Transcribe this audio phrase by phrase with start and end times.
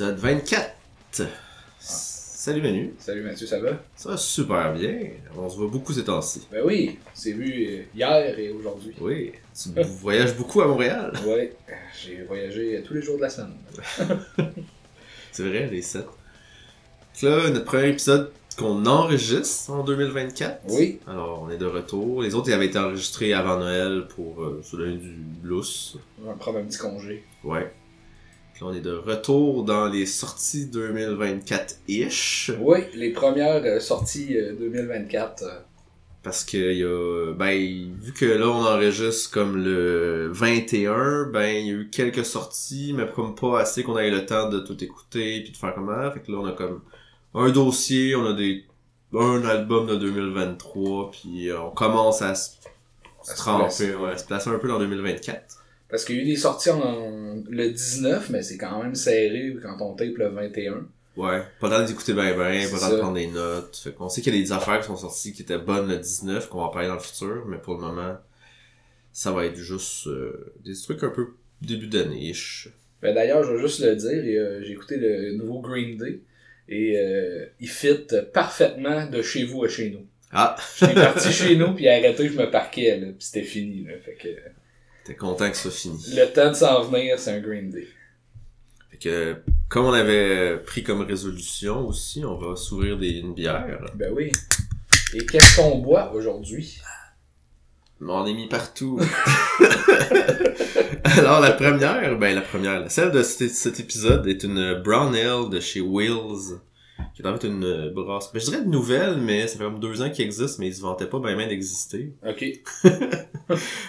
[0.00, 0.76] Épisode 24.
[1.78, 2.94] Salut Manu.
[2.98, 3.72] Salut Mathieu, ça va?
[3.94, 4.98] Ça va super bien.
[5.36, 6.48] On se voit beaucoup ces temps-ci.
[6.50, 8.94] Ben oui, c'est vu hier et aujourd'hui.
[8.98, 9.32] Oui.
[9.54, 9.68] Tu
[10.00, 11.12] voyages beaucoup à Montréal.
[11.26, 11.54] Ouais,
[12.02, 13.52] j'ai voyagé tous les jours de la semaine.
[15.32, 16.06] C'est vrai, les 7.
[17.22, 20.62] Là, notre premier épisode qu'on enregistre en 2024.
[20.70, 20.98] Oui.
[21.06, 22.22] Alors, on est de retour.
[22.22, 25.98] Les autres, ils avaient été enregistrés avant Noël pour euh, se donner du lousse.
[26.22, 27.22] On va prendre un petit congé.
[27.44, 27.70] Ouais.
[28.62, 32.52] On est de retour dans les sorties 2024-ish.
[32.60, 35.42] Oui, les premières euh, sorties euh, 2024.
[35.42, 35.46] euh,
[36.22, 37.32] Parce que y a.
[37.32, 37.56] Ben,
[38.00, 42.92] vu que là on enregistre comme le 21, ben il y a eu quelques sorties,
[42.94, 46.10] mais comme pas assez qu'on ait le temps de tout écouter puis de faire comment.
[46.12, 46.82] Fait que là on a comme
[47.34, 48.64] un dossier, on a des.
[49.14, 52.50] un album de 2023, puis euh, on commence à se,
[53.22, 53.94] À se tremper, placer.
[53.94, 55.59] ouais, se placer un peu dans 2024.
[55.90, 59.56] Parce qu'il y a eu des sorties en, le 19, mais c'est quand même serré
[59.62, 60.86] quand on tape le 21.
[61.16, 63.76] Ouais, pas le temps d'écouter ben ben, pas le temps de prendre des notes.
[63.76, 65.98] Fait qu'on sait qu'il y a des affaires qui sont sorties qui étaient bonnes le
[65.98, 68.16] 19, qu'on va parler dans le futur, mais pour le moment,
[69.12, 72.68] ça va être juste euh, des trucs un peu début d'année-ish.
[73.02, 76.20] Ben d'ailleurs, je vais juste le dire, euh, j'ai écouté le nouveau Green Day
[76.68, 80.06] et euh, il fit parfaitement de chez vous à chez nous.
[80.30, 83.94] Ah, J'étais parti chez nous puis arrêté, je me parquais là, puis c'était fini là.
[84.04, 84.28] Fait que
[85.04, 86.14] t'es content que ça finisse.
[86.14, 87.88] le temps de s'en venir, c'est un Green Day.
[88.90, 89.36] Fait que,
[89.68, 93.84] comme on avait pris comme résolution aussi, on va s'ouvrir des, une bière.
[93.94, 94.32] Ben oui.
[95.14, 96.80] Et qu'est-ce qu'on boit aujourd'hui?
[98.00, 98.98] On est mis partout.
[101.04, 105.50] Alors, la première, ben la première, celle de cet, cet épisode est une Brown Ale
[105.50, 106.60] de chez Wills,
[107.14, 108.30] qui est en fait une brasserie.
[108.34, 110.74] Ben, je dirais une nouvelle, mais ça fait comme deux ans qu'il existe, mais ils
[110.74, 112.14] se vantaient pas bien bien d'exister.
[112.26, 112.44] Ok.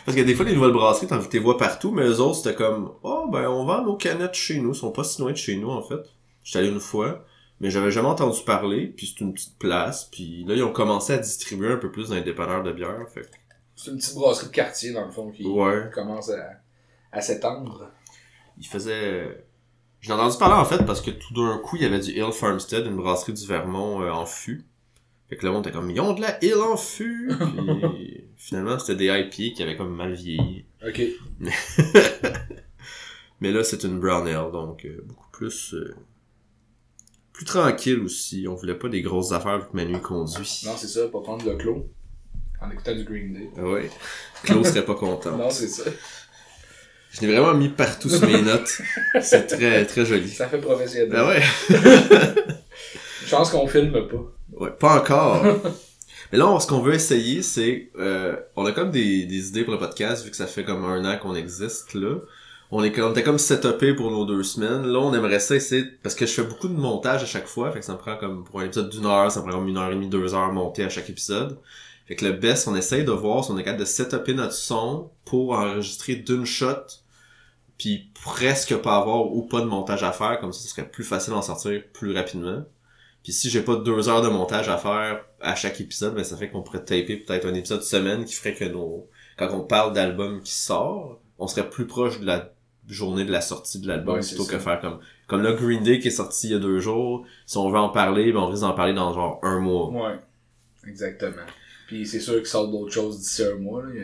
[0.06, 2.56] Parce que des fois, les nouvelles brasseries, t'en les vois partout, mais eux autres, c'était
[2.56, 4.72] comme, oh, ben, on vend nos canettes chez nous.
[4.72, 6.02] Ils sont pas si loin de chez nous, en fait.
[6.44, 7.24] J'étais allé une fois,
[7.60, 11.14] mais j'avais jamais entendu parler, puis c'est une petite place, puis là, ils ont commencé
[11.14, 13.30] à distribuer un peu plus dans les dépanneurs de bière, fait
[13.76, 15.90] C'est une petite brasserie de quartier dans le fond qui Ouais.
[15.94, 16.50] commence à,
[17.12, 17.92] à s'étendre.
[18.58, 19.46] il faisait...
[20.02, 22.32] J'ai entendu parler, en fait, parce que tout d'un coup, il y avait du Hill
[22.34, 24.66] Farmstead, une brasserie du Vermont, euh, en fût.
[25.30, 27.32] Fait que le monde était comme, ils ont de la Hill en fût!
[27.96, 30.66] Puis finalement, c'était des IPA qui avaient comme mal vieilli.
[30.86, 31.02] Ok.
[33.40, 35.96] Mais là, c'est une brown ale, donc euh, beaucoup plus euh,
[37.32, 38.48] plus tranquille aussi.
[38.48, 40.64] On voulait pas des grosses affaires vu que Manu conduit.
[40.66, 41.88] Non, c'est ça, pas prendre le clos
[42.62, 43.50] en écoutant du Green Day.
[43.58, 43.90] Ah ouais.
[44.44, 45.38] Claude serait pas content.
[45.38, 45.90] Non, c'est ça.
[47.12, 48.82] Je l'ai vraiment mis partout sur mes notes.
[49.22, 50.30] C'est très très joli.
[50.30, 51.12] Ça fait professionnel.
[51.16, 51.42] Ah ouais.
[53.26, 54.34] Chance qu'on filme pas.
[54.54, 55.44] Ouais, pas encore.
[56.32, 57.90] Mais là, ce qu'on veut essayer, c'est...
[58.00, 60.86] euh, on a comme des, des idées pour le podcast, vu que ça fait comme
[60.86, 62.16] un an qu'on existe, là.
[62.74, 64.88] On est comme, comme setupé pour nos deux semaines.
[64.88, 65.84] Là, on aimerait ça essayer...
[66.04, 68.16] Parce que je fais beaucoup de montage à chaque fois, fait que ça me prend
[68.16, 68.46] comme...
[68.46, 70.54] Pour un épisode d'une heure, ça me prend comme une heure et demie, deux heures
[70.54, 71.58] monter à chaque épisode.
[72.08, 74.54] Fait que le best, on essaye de voir si on est capable de setuper notre
[74.54, 77.01] son pour enregistrer d'une shot,
[77.82, 81.04] puis presque pas avoir ou pas de montage à faire, comme ça, ce serait plus
[81.04, 82.64] facile d'en sortir plus rapidement.
[83.24, 86.38] Puis si j'ai pas deux heures de montage à faire à chaque épisode, ben ça
[86.38, 89.94] fait qu'on pourrait taper peut-être un épisode semaine qui ferait que nos quand on parle
[89.94, 92.54] d'album qui sort, on serait plus proche de la
[92.88, 95.98] journée de la sortie de l'album Ouais, plutôt que faire comme comme le Green Day
[95.98, 97.26] qui est sorti il y a deux jours.
[97.48, 99.90] Si on veut en parler, ben on risque d'en parler dans genre un mois.
[99.90, 100.20] Ouais.
[100.88, 101.48] Exactement.
[101.88, 103.82] Puis c'est sûr qu'il sort d'autres choses d'ici un mois.
[103.82, 104.04] Là.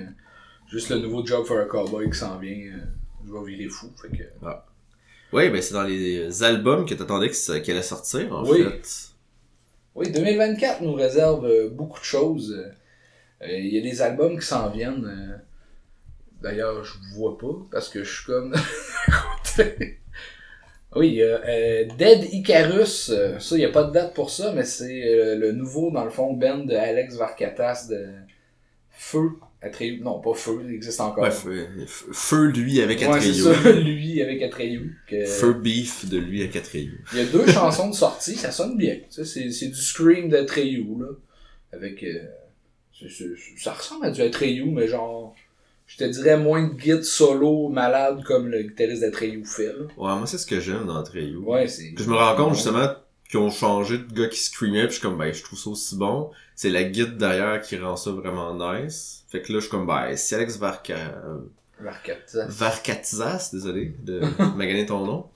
[0.68, 2.74] Juste le nouveau Job for a Cowboy qui s'en vient.
[2.74, 2.80] euh,
[3.28, 3.92] je vais virer fou.
[4.02, 4.24] Fait que...
[5.34, 8.64] Oui, ben c'est dans les albums que t'attendais qu'elle allait sortir en Oui.
[8.64, 9.10] fait.
[9.96, 12.52] Oui, 2024 nous réserve beaucoup de choses.
[13.42, 15.06] Euh, Il y a des albums qui s'en viennent.
[15.06, 15.38] euh,
[16.42, 18.54] D'ailleurs, je vois pas parce que je suis comme.
[20.96, 23.10] Oui, il y a euh, Dead Icarus.
[23.10, 26.04] euh, ça, il n'y a pas de date pour ça, mais c'est le nouveau, dans
[26.06, 28.08] le fond, band de Alex Varkatas de
[28.92, 29.32] Feu.
[29.62, 30.02] Atreyu.
[30.02, 31.24] Non, pas Feu, il existe encore.
[31.24, 31.68] Ouais, feu,
[32.12, 33.34] feu lui avec Ouais, c'est Atreyu.
[33.64, 34.98] ça, lui avec Atreyu.
[35.08, 37.04] que- Feu beef de lui avec Atreyu.
[37.14, 38.96] Il y a deux chansons de sortie, ça sonne bien.
[38.96, 41.08] Tu sais, C'est, c'est du scream d'Atreyu, là.
[41.74, 42.04] Avec.
[42.04, 42.20] euh,
[43.58, 45.36] ça ressemble à du Atreyu, mais genre.
[45.86, 49.86] Je te dirais moins de guide solo malade comme le guitariste d'Atreyu fait, là.
[49.96, 51.38] Ouais, moi c'est ce que j'aime dans Atreyu.
[51.38, 51.94] Ouais, c'est.
[51.98, 52.90] Je me rends compte justement
[53.30, 55.70] qu'ils ont changé de gars qui screamait, puis je suis comme, ben, je trouve ça
[55.70, 56.32] aussi bon.
[56.56, 59.26] C'est la guide derrière qui rend ça vraiment nice.
[59.30, 60.96] Fait que là, je suis comme, ben, si Alex Varka...
[61.80, 62.48] Varkatas.
[62.48, 64.22] Varkatzas, désolé de
[64.56, 65.30] maganer ton nom.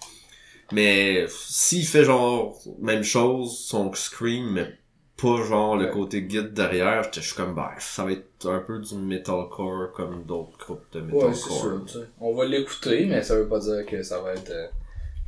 [0.72, 4.74] Mais s'il fait genre même chose, son scream, mais
[5.22, 5.92] pas genre le Ouais.
[5.92, 10.24] côté guide derrière, je suis comme, ben, ça va être un peu du metalcore comme
[10.24, 11.60] d'autres groupes de Ouais, c'est metalcore.
[11.60, 12.06] sûr, tu sais.
[12.20, 14.68] On va l'écouter, mais ça veut pas dire que ça va être euh,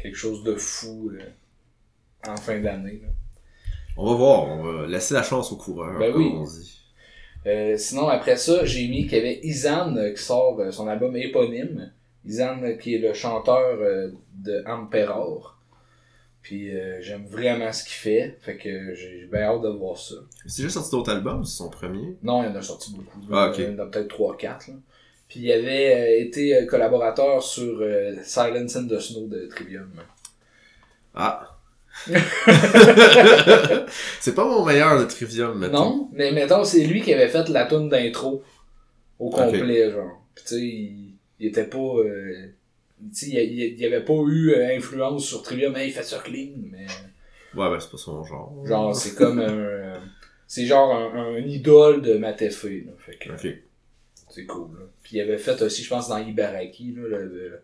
[0.01, 1.19] quelque chose de fou euh,
[2.27, 2.99] en fin d'année.
[3.01, 3.09] là.
[3.97, 6.31] On va voir, on va laisser la chance aux coureurs, Ben oui.
[6.35, 6.79] on dit.
[7.45, 11.91] Euh, sinon, après ça, j'ai mis qu'il y avait Izan qui sort son album éponyme.
[12.25, 15.57] Izan, qui est le chanteur euh, de Emperor.
[16.41, 18.37] Puis euh, j'aime vraiment ce qu'il fait.
[18.41, 20.15] Fait que j'ai bien hâte de voir ça.
[20.45, 22.17] C'est juste sorti d'autres albums, c'est son premier?
[22.23, 23.19] Non, il y en a sorti beaucoup.
[23.31, 23.51] Ah.
[23.57, 24.41] Il y en a peut-être 3-4.
[24.71, 24.73] là.
[25.29, 29.91] Puis il avait été collaborateur sur euh, Silence in the Snow de Trivium.
[31.13, 31.52] Ah.
[34.19, 35.73] c'est pas mon meilleur de Trivium, mettons.
[35.73, 38.43] Non, mais mettons, c'est lui qui avait fait la tune d'intro
[39.19, 40.21] au complet, genre.
[40.35, 41.77] Puis tu sais, il, il était pas...
[41.77, 42.47] euh,
[43.13, 46.19] tu sais, il, il, avait pas eu euh, influence sur Trivium, hey, il fait ça
[46.19, 46.85] clean, mais
[47.55, 48.51] Ouais, ben c'est pas son genre.
[48.65, 49.93] genre, c'est comme un...
[50.47, 52.93] c'est genre un, un idole de Matefé, là.
[52.97, 53.55] Fait que Ok.
[54.29, 54.85] c'est cool, là.
[55.03, 57.61] Puis il avait fait aussi, je pense, dans Ibaraki, là, le, le,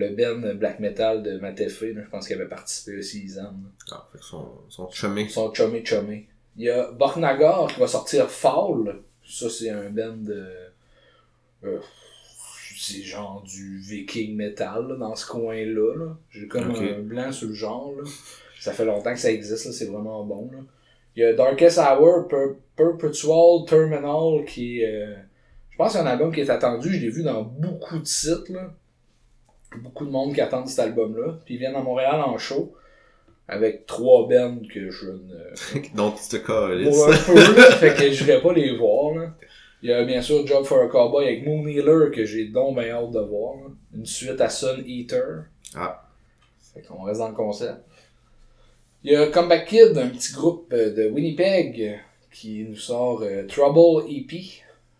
[0.00, 1.94] le band black metal de Matefé.
[1.94, 3.52] Je pense qu'il avait participé aussi, Izan.
[3.92, 5.28] Ah, fait son, son chumé.
[5.28, 6.28] Sont chumé chumé.
[6.56, 9.00] Il y a Borknagar qui va sortir Fall.
[9.24, 10.46] Ça, c'est un band de.
[11.64, 11.78] euh,
[12.76, 15.94] c'est genre du viking metal là, dans ce coin-là.
[15.96, 16.16] Là.
[16.30, 17.92] J'ai comme un blanc sur le genre.
[17.96, 18.08] Là.
[18.58, 20.50] Ça fait longtemps que ça existe, c'est vraiment bon.
[20.52, 20.58] Là.
[21.16, 25.04] Il y a Darkest Hour, Per- Perpetual Terminal qui est.
[25.04, 25.14] euh,
[25.70, 26.92] je pense que c'est un album qui est attendu.
[26.92, 28.48] Je l'ai vu dans beaucoup de sites.
[28.48, 28.72] Là.
[29.78, 31.38] Beaucoup de monde qui attend cet album-là.
[31.44, 32.74] Puis ils viennent à Montréal en show.
[33.48, 35.86] Avec trois bands que je ne.
[35.96, 36.36] Donc, tu te.
[36.38, 39.14] Pour un peu, là, fait que je vais pas les voir.
[39.14, 39.34] Là.
[39.82, 42.78] Il y a bien sûr Job for a Cowboy avec Moon Healer que j'ai donc
[42.78, 43.56] bien hâte de voir.
[43.56, 43.70] là.
[43.96, 45.44] Une suite à Sun Eater.
[45.74, 46.08] Ah.
[46.74, 47.80] Fait qu'on reste dans le concept.
[49.02, 51.98] Il y a Comeback Kid, un petit groupe euh, de Winnipeg
[52.30, 54.42] qui nous sort euh, Trouble EP.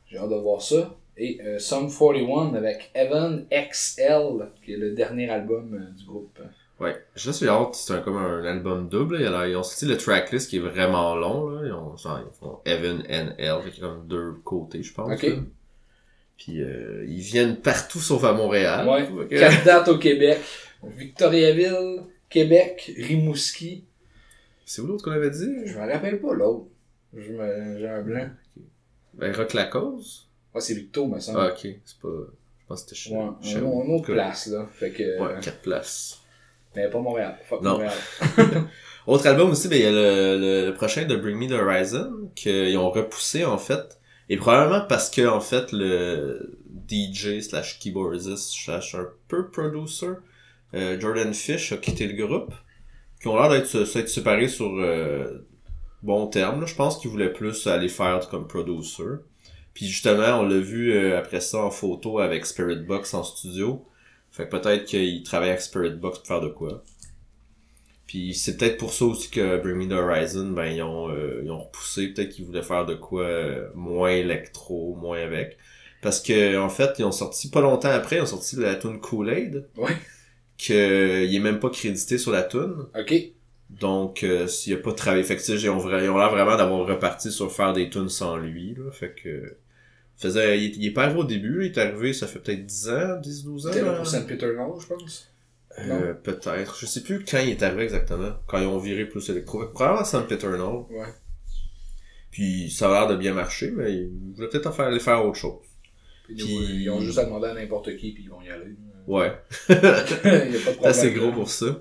[0.06, 0.96] J'ai hâte de voir ça.
[1.22, 6.38] Et euh, Sum 41 avec Evan XL, qui est le dernier album euh, du groupe.
[6.80, 6.96] Ouais.
[7.14, 9.18] Juste, j'ai hâte, c'est un, comme un album double.
[9.18, 9.46] là.
[9.46, 11.50] Ils ont sorti le tracklist qui est vraiment long.
[11.50, 11.66] Là.
[11.66, 14.82] Ils, ont, genre, ils font Evan and L, fait qu'il y a comme deux côtés,
[14.82, 15.12] je pense.
[15.12, 15.22] Ok.
[15.24, 15.34] là.
[16.38, 18.88] Puis euh, ils viennent partout sauf à Montréal.
[18.88, 19.28] Ouais.
[19.28, 20.38] Quatre dates au Québec.
[20.82, 23.84] Victoriaville, Québec, Rimouski.
[24.64, 25.66] C'est où l'autre qu'on avait dit?
[25.66, 26.66] Je me rappelle pas l'autre.
[27.14, 28.26] Je me- J'ai un blanc.
[29.14, 30.29] Ben, Rock la cause?
[30.54, 31.40] Ah, c'est Victo, me semble.
[31.40, 31.68] Ah, ok.
[31.84, 32.08] C'est pas...
[32.08, 33.14] Je pense que c'était chez...
[33.16, 34.66] Ouais, chez- un, un autre place, là.
[34.72, 35.20] Fait que.
[35.20, 36.18] Ouais, quatre places.
[36.76, 37.36] Mais pas Montréal.
[37.48, 37.72] Fuck Non.
[37.72, 37.92] Montréal.
[39.06, 41.52] Autre album aussi, ben, il y a le, le, le prochain de Bring Me the
[41.52, 43.98] Horizon, qu'ils ont repoussé, en fait.
[44.28, 50.12] Et probablement parce que, en fait, le DJ slash keyboardist slash un peu producer,
[50.74, 52.52] euh, Jordan Fish a quitté le groupe.
[53.20, 55.46] Qui ont l'air d'être séparés sur euh,
[56.02, 56.60] bon terme.
[56.60, 56.66] là.
[56.66, 59.02] Je pense qu'ils voulaient plus aller faire comme producer.
[59.74, 63.84] Puis justement, on l'a vu euh, après ça en photo avec Spirit Box en studio.
[64.32, 66.82] Fait que peut-être qu'il travaille avec Spirit Box pour faire de quoi.
[68.06, 71.42] Puis c'est peut-être pour ça aussi que Bring Me the Horizon, ben ils ont, euh,
[71.44, 75.56] ils ont repoussé, peut-être qu'ils voulaient faire de quoi euh, moins électro, moins avec.
[76.02, 79.00] Parce que en fait, ils ont sorti pas longtemps après, ils ont sorti la tune
[79.00, 79.96] Kool-Aid, Ouais.
[80.58, 82.86] que il est même pas crédité sur la tune.
[82.98, 83.14] Ok.
[83.78, 86.56] Donc euh, s'il a pas travaillé, fait que ils ont, vra- ils ont l'air vraiment
[86.56, 88.90] d'avoir reparti sur faire des tunes sans lui, là.
[88.90, 89.56] Fait que
[90.16, 92.88] faisait, il, il est pas arrivé au début, il est arrivé, ça fait peut-être 10
[92.90, 93.72] ans, 10, 12 ans.
[93.72, 95.26] C'était pour Saint Peter Nord, je pense.
[95.78, 96.76] Euh, peut-être.
[96.80, 98.32] Je sais plus quand il est arrivé exactement.
[98.48, 99.64] Quand ils ont viré plus électro.
[99.68, 100.60] Probablement San Peternal.
[100.90, 101.06] Ouais.
[102.30, 105.24] Puis ça a l'air de bien marcher, mais ils voulaient peut-être en faire, aller faire
[105.24, 105.60] autre chose.
[106.26, 106.44] Puis, Puis-
[106.82, 108.74] Ils ont juste à demander à n'importe qui, puis ils vont y aller.
[109.06, 109.32] Ouais.
[109.68, 110.08] il y a pas de
[110.60, 110.76] problème.
[110.82, 111.80] C'est assez gros pour ça.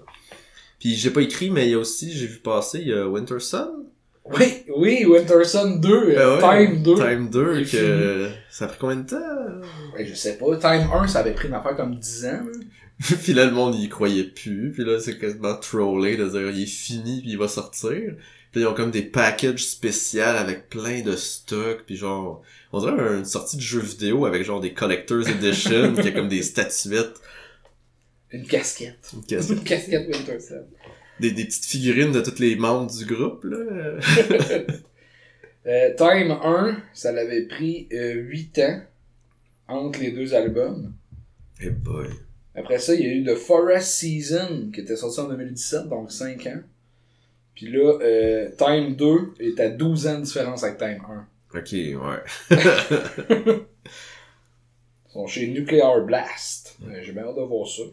[0.80, 3.08] Puis j'ai pas écrit, mais il y a aussi, j'ai vu passer, il y a
[3.08, 3.86] Winter Sun.
[4.26, 6.96] Oui, oui, Winter Sun 2, euh, Ben ouais, Time 2.
[6.96, 9.18] Time 2, Il est que ça a pris combien de temps?
[9.96, 10.56] Ouais, je sais pas.
[10.58, 12.42] Time 1, ça avait pris une affaire comme 10 ans.
[13.24, 14.72] puis là, le monde y croyait plus.
[14.74, 18.16] Puis là, c'est quasiment trollé de dire il est fini puis il va sortir.
[18.52, 21.84] Puis ils ont comme des packages spéciaux avec plein de stocks.
[21.86, 22.42] Puis genre,
[22.74, 26.28] on dirait une sortie de jeu vidéo avec genre des Collector's Edition qui a comme
[26.28, 27.22] des statuettes.
[28.32, 29.12] Une casquette.
[29.14, 30.66] Une caisse- Une casquette Winter Sun.
[31.20, 33.58] Des, des petites figurines de tous les membres du groupe, là.
[35.68, 38.82] Euh, Time 1, ça l'avait pris euh, 8 ans
[39.68, 40.94] entre les deux albums.
[41.62, 42.08] Eh boy.
[42.56, 46.12] Après ça, il y a eu The Forest Season qui était sorti en 2017, donc
[46.14, 46.62] 5 ans.
[47.56, 51.02] Puis là, euh, Time 2 est à 12 ans de différence avec Time
[51.54, 51.60] 1.
[51.60, 52.24] Ok, ouais.
[53.90, 56.78] Ils sont chez Nuclear Blast.
[56.88, 57.84] Euh, J'ai bien hâte de voir ça.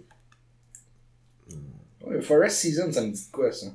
[2.07, 3.67] Ouais, Forest Season, ça me dit de quoi ça?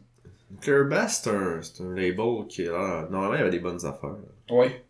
[0.50, 3.08] Nuclear Bass, c'est un, c'est un label qui est là.
[3.10, 4.10] Normalement, il y avait des bonnes affaires.
[4.50, 4.56] là.
[4.56, 4.84] Ouais.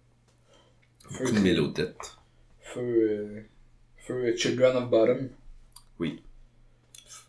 [1.11, 2.17] Beaucoup de mélodettes.
[2.61, 3.41] Feu, euh,
[3.97, 5.29] Feu Children of Bottom.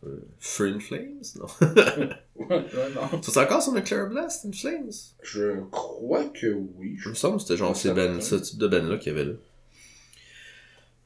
[0.05, 1.23] Euh, Fur in Flames?
[1.37, 1.47] Non?
[1.61, 2.65] Ouais, ouais,
[2.95, 3.23] non.
[3.23, 4.91] Ça, c'est encore sur Nuclear Blast in Flames?
[5.23, 6.97] Je crois que oui.
[6.99, 9.27] Je me semble que c'était genre ces ben, ce type de band-là qu'il y avait
[9.27, 9.35] là.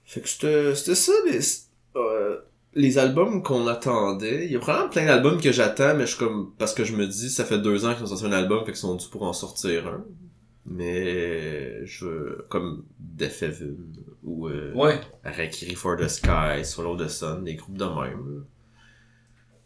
[0.04, 1.40] Fait que c'était c'était ça, les,
[1.96, 2.40] euh,
[2.76, 4.44] les albums qu'on attendait.
[4.46, 6.94] Il y a probablement plein d'albums que j'attends, mais je suis comme, parce que je
[6.94, 9.06] me dis, ça fait deux ans qu'ils ont sorti un album, fait qu'ils sont dû
[9.10, 10.04] pour en sortir un.
[10.68, 13.76] Mais, je, comme Death Heaven,
[14.24, 15.00] ou, euh, Ouais.
[15.76, 18.44] For the Sky, Swallow the Sun, des groupes de même.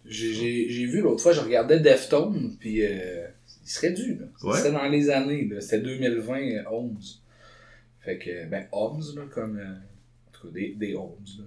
[0.04, 3.26] J'ai- vu l'autre fois, je regardais Deftones, puis euh,
[3.64, 4.26] il serait dû, là.
[4.42, 4.56] Ouais.
[4.56, 5.60] C'était dans les années, là.
[5.60, 7.22] C'était 2020, 11.
[8.00, 9.58] Fait que, ben, Homs, là, comme.
[9.58, 9.74] euh,
[10.40, 11.44] tout cas, des, des Homs, là.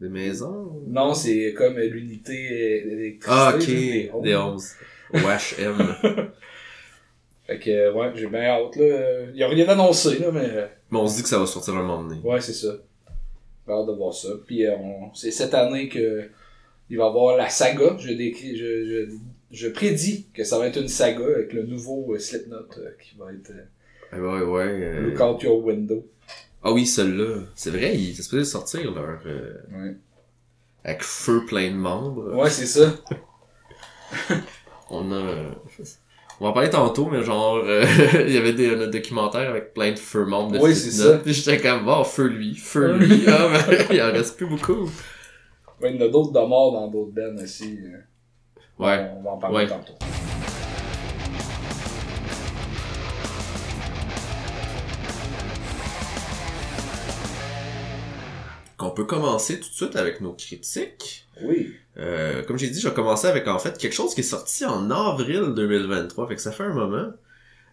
[0.00, 0.82] Des maisons?
[0.86, 4.10] Non, c'est comme l'unité d'électricité.
[4.12, 4.22] Ah, ok.
[4.22, 4.72] des 11.
[5.12, 5.76] Wash M.
[7.46, 9.26] Fait que, ouais, j'ai bien hâte, là.
[9.32, 10.48] Il y a rien annoncé, là, mais.
[10.50, 12.20] euh, Mais on se dit que ça va sortir un moment donné.
[12.22, 12.74] Ouais, c'est ça.
[13.66, 14.28] J'ai hâte de voir ça.
[14.46, 16.28] Puis euh, on- c'est cette année que
[16.88, 17.96] il va y avoir la saga.
[17.98, 19.10] Je, décris, je, je,
[19.50, 22.68] je prédis que ça va être une saga avec le nouveau euh, Slipknot
[23.02, 23.52] qui va être
[24.12, 24.62] Ah ouais, ouais.
[24.64, 26.06] euh, Look Out Your Window.
[26.62, 27.42] Ah oui, celui-là.
[27.54, 29.18] C'est vrai, il c'est supposé sortir, leur...
[29.26, 29.96] euh, Ouais,
[30.84, 32.34] avec feu plein de membres.
[32.34, 32.92] ouais c'est ça.
[34.90, 35.14] On a...
[35.14, 35.50] euh,
[36.40, 37.84] On va en parler tantôt, mais genre, euh,
[38.26, 41.18] il y avait des, un documentaire avec plein de feu membres de Oui, c'est ça.
[41.18, 43.24] Puis j'étais comme, bon, feu lui, feu lui.
[43.28, 44.90] ah, ben, il en reste plus beaucoup.
[45.80, 47.78] Ouais, il y en a d'autres de morts dans d'autres bands aussi.
[47.84, 47.98] euh.
[48.84, 49.10] Ouais.
[49.16, 49.66] On va en parler Ouais.
[49.68, 49.94] tantôt.
[58.90, 61.24] On peut commencer tout de suite avec nos critiques.
[61.44, 61.76] Oui.
[61.96, 64.64] Euh, comme j'ai dit, je vais commencer avec en fait quelque chose qui est sorti
[64.64, 67.12] en avril 2023, fait que ça fait un moment.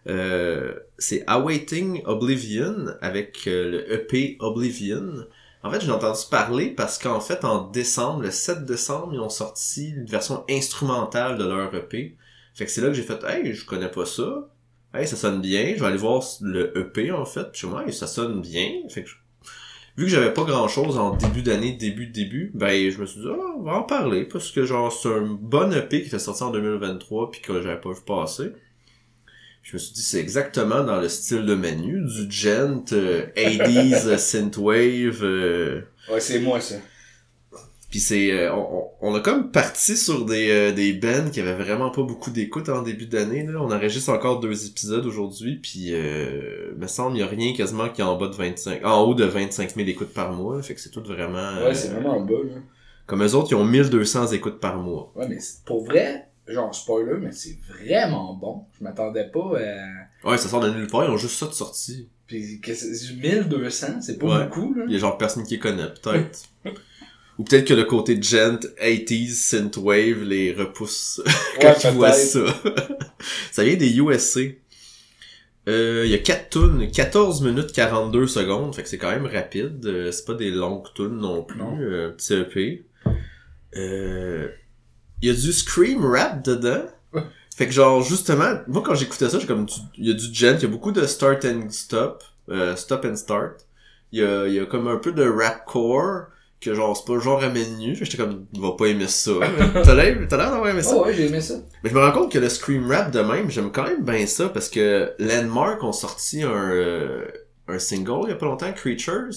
[0.06, 5.26] Euh, c'est Awaiting Oblivion avec euh, le EP Oblivion.
[5.64, 9.28] En fait, j'ai entendu parler parce qu'en fait, en décembre, le 7 décembre, ils ont
[9.28, 12.16] sorti une version instrumentale de leur EP.
[12.54, 14.48] Fait que c'est là que j'ai fait, hey, je connais pas ça.
[14.94, 15.74] Hey, ça sonne bien.
[15.74, 17.50] Je vais aller voir le EP en fait.
[17.50, 18.82] Puis je comme, hey, ça sonne bien.
[18.88, 19.10] Fait que
[19.98, 23.20] vu que j'avais pas grand chose en début d'année, début début, ben je me suis
[23.20, 26.20] dit ah, on va en parler parce que genre c'est un bon EP qui était
[26.20, 28.52] sorti en 2023 puis que j'avais pas vu passer.
[29.64, 34.06] Je me suis dit c'est exactement dans le style de menu du gent euh, 80s
[34.06, 36.76] euh, synthwave euh, Ouais, c'est moi ça.
[37.90, 41.40] Puis c'est euh, on, on- on a comme parti sur des euh, des bands qui
[41.40, 43.60] avaient vraiment pas beaucoup d'écoute en début d'année là.
[43.62, 47.88] On enregistre encore deux épisodes aujourd'hui puis euh, me semble il y a rien quasiment
[47.88, 50.62] qui est en bas de 25 en haut de 25 000 écoutes par mois, là.
[50.62, 52.54] fait que c'est tout vraiment Ouais, c'est vraiment en bas, là.
[53.06, 55.12] comme eux autres ils ont 1200 écoutes par mois.
[55.14, 58.64] Ouais, mais c'est- pour vrai, genre spoiler, mais c'est vraiment bon.
[58.78, 59.52] Je m'attendais pas
[60.24, 60.28] à.
[60.28, 62.08] Ouais, ça sort de nulle part, ils ont juste ça de sortie.
[62.26, 64.44] Puis que c'est 1200, c'est pas Ouais.
[64.46, 64.84] beaucoup, là.
[64.88, 66.40] Il y a genre personne qui connaît, peut-être.
[67.38, 71.22] Ou peut-être que le côté gent 80s synthwave les repousse
[71.60, 72.40] quand Ouais, ils voient ça.
[73.52, 74.58] ça vient des USC.
[75.68, 79.26] Euh, il y a 4 tunes, 14 minutes 42 secondes, fait que c'est quand même
[79.26, 79.84] rapide.
[79.86, 81.78] Euh, c'est pas des longues tunes non plus, Non.
[81.80, 82.84] euh, petit EP.
[83.76, 84.48] Euh,
[85.22, 86.84] il y a du scream rap dedans.
[87.12, 87.22] Ouais.
[87.56, 90.32] Fait que genre justement, moi quand j'écoutais ça, j'ai comme du- il y a du
[90.32, 93.66] gent, il y a beaucoup de start and stop, euh, stop and start.
[94.12, 96.26] Il y a, il y a comme un peu de rapcore
[96.60, 97.94] que genre c'est pas le genre à menu.
[97.94, 99.32] J'étais comme il va pas aimer ça.
[99.84, 100.96] T'as l'air t'as l'air d'avoir aimé ça.
[100.96, 101.54] Oh ouais, j'ai aimé ça.
[101.84, 104.26] Mais je me rends compte que le scream rap de même, j'aime quand même bien
[104.26, 107.24] ça parce que Landmark ont sorti un euh,
[107.68, 109.30] un single il y a pas longtemps, Creatures.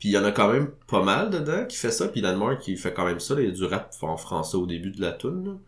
[0.00, 2.08] Puis il y en a quand même pas mal dedans qui fait ça.
[2.08, 3.34] Puis Landmark il fait quand même ça.
[3.34, 3.40] là.
[3.42, 5.58] Il y a du rap en français au début de la tune.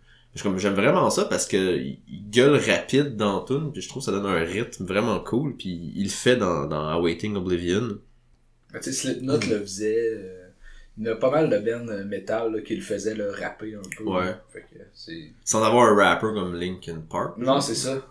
[0.42, 3.70] comme j'aime vraiment ça parce que il gueule rapide dans tune.
[3.72, 5.56] Puis je trouve que ça donne un rythme vraiment cool.
[5.56, 7.98] Puis il le fait dans, dans Awaiting Oblivion.
[8.72, 10.10] Ben, tu sais, Slipknot le faisait.
[10.14, 10.39] euh,
[11.00, 13.88] il y a pas mal de bands metal là, qui le faisaient le rapper un
[13.96, 14.04] peu.
[14.04, 14.36] Ouais.
[14.52, 15.12] Fait que.
[15.44, 17.38] Sans avoir un rapper comme Linkin Park.
[17.38, 18.06] Non, c'est ça.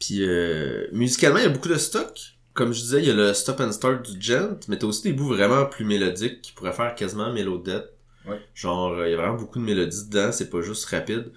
[0.00, 2.18] Puis euh, musicalement, il y a beaucoup de stock.
[2.52, 5.02] Comme je disais, il y a le stop and start du gent, mais t'as aussi
[5.02, 7.90] des bouts vraiment plus mélodiques qui pourraient faire quasiment mélodette.
[8.26, 8.40] Ouais.
[8.54, 11.32] Genre, euh, il y a vraiment beaucoup de mélodies dedans, c'est pas juste rapide.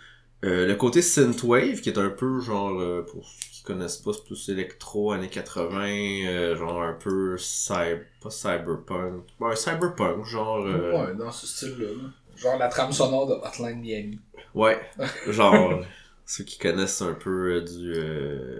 [0.45, 4.11] Euh, le côté synthwave, qui est un peu genre, euh, pour ceux qui connaissent pas,
[4.13, 5.87] c'est plus électro, années 80,
[6.27, 10.57] euh, genre un peu cyber, pas cyberpunk, ouais, cyberpunk, genre...
[10.65, 11.87] euh, Ouais, dans ce style-là.
[11.87, 12.09] là.
[12.35, 14.19] Genre la trame sonore de Hotline Miami.
[14.53, 14.79] Ouais,
[15.27, 15.81] genre
[16.27, 18.59] ceux qui connaissent un peu euh, du euh,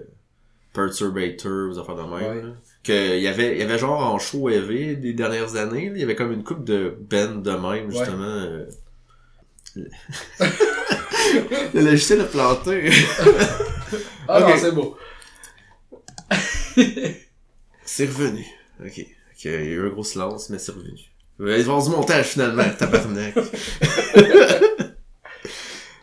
[0.72, 2.10] Perturbator, ou affaires de même.
[2.36, 2.42] Ouais.
[2.42, 2.48] là.
[2.82, 5.98] Que il y avait il y avait genre en show EV des dernières années, il
[5.98, 8.66] y avait comme une coupe de band de même justement.
[11.34, 11.80] Le...
[11.80, 12.90] le logiciel a planté.
[14.28, 14.48] Ah Ok.
[14.48, 14.96] non, c'est beau.
[17.84, 18.44] c'est revenu.
[18.84, 18.98] Ok.
[18.98, 20.98] Ok, il y a eu un gros silence, mais c'est revenu.
[21.40, 23.34] Il va y avoir du montage finalement, tabarnak.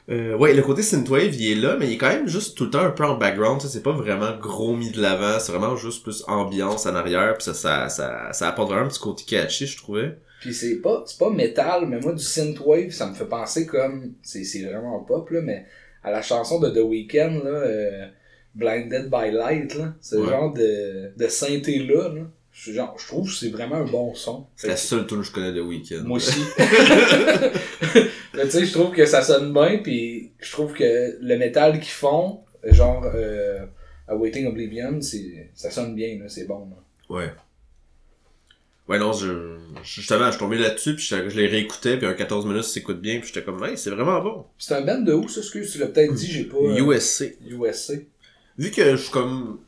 [0.07, 2.65] Euh, ouais, le côté synthwave, il est là, mais il est quand même juste tout
[2.65, 5.75] le temps un peu en background, c'est pas vraiment gros mis de l'avant, c'est vraiment
[5.75, 9.23] juste plus ambiance en arrière, puis ça, ça, ça, ça apporte vraiment un petit côté
[9.23, 10.19] catchy, je trouvais.
[10.41, 14.13] Puis c'est pas, c'est pas métal, mais moi, du synthwave, ça me fait penser comme,
[14.21, 15.65] c'est, c'est vraiment pop, là, mais
[16.03, 18.07] à la chanson de The Weeknd, là, euh,
[18.53, 20.27] Blinded by Light, là, ce Ouais.
[20.29, 24.45] genre de, de synthé-là, là, je, genre, je trouve que c'est vraiment un bon son.
[24.55, 26.03] C'est la seule tune que je connais de Weekend.
[26.05, 26.39] Moi aussi.
[28.33, 31.79] Mais tu sais, je trouve que ça sonne bien, puis je trouve que le métal
[31.79, 33.65] qu'ils font, genre euh,
[34.07, 36.67] Awaiting Oblivion, c'est ça sonne bien, là, c'est bon.
[36.69, 37.15] Là.
[37.15, 37.29] Ouais.
[38.87, 42.13] Ouais, non, je, justement, je suis tombé là-dessus, puis je, je les réécoutais, puis un
[42.13, 44.45] 14 minutes, ça s'écoute bien, puis j'étais comme, hey, c'est vraiment bon.
[44.59, 46.57] C'est un band de où, ça, excuse, tu l'as peut-être dit, j'ai pas...
[46.57, 47.37] euh, USC.
[47.49, 48.05] USC.
[48.59, 49.59] Vu que je suis comme,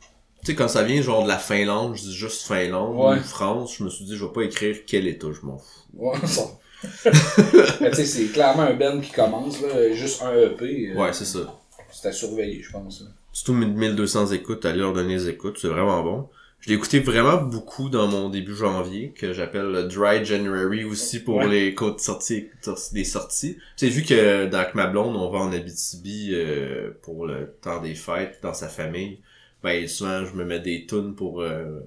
[0.44, 3.18] tu sais, quand ça vient genre de la Finlande, je dis juste Finlande Ouais.
[3.18, 5.64] ou France, je me suis dit, je vais pas écrire quel état, je m'en fous.
[5.94, 6.42] Ouais, ça.
[7.80, 10.90] Mais tu sais, c'est clairement un band qui commence, là, juste un EP.
[10.92, 11.58] euh, Ouais, c'est ça.
[11.90, 13.00] C'est à surveiller, je pense.
[13.00, 13.08] là.
[13.32, 16.28] Surtout 1200 écoutes, allez leur donner des écoutes, c'est vraiment bon.
[16.60, 21.20] Je l'ai écouté vraiment beaucoup dans mon début janvier, que j'appelle le Dry January aussi
[21.20, 21.48] pour Ouais.
[21.48, 22.48] les côtes sorties,
[22.92, 23.54] des sorties.
[23.76, 27.80] Tu sais, vu que dans ma blonde, on va en Abitibi euh, pour le temps
[27.80, 29.20] des fêtes dans sa famille,
[29.62, 31.80] ben souvent je me mets des tunes pour euh,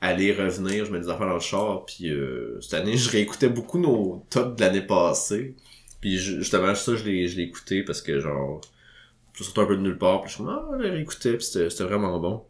[0.00, 3.48] aller, revenir, je mets des affaires dans le char, puis euh, cette année, je réécoutais
[3.48, 5.56] beaucoup nos tops de l'année passée.
[6.00, 8.60] Puis ju- justement, ça, je l'ai je l'ai écouté parce que genre
[9.34, 10.90] ça sortait un peu de nulle part, puis je me suis dit, ah, je l'ai
[10.90, 12.42] réécouté, puis c'était c'était vraiment bon.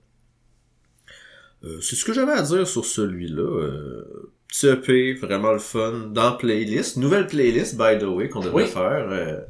[1.65, 3.43] Euh, c'est ce que j'avais à dire sur celui-là.
[3.43, 6.97] Euh, petit EP, vraiment le fun, dans playlist.
[6.97, 8.69] Nouvelle playlist, by the way, qu'on devrait Oui.
[8.71, 9.07] faire.
[9.11, 9.41] Euh,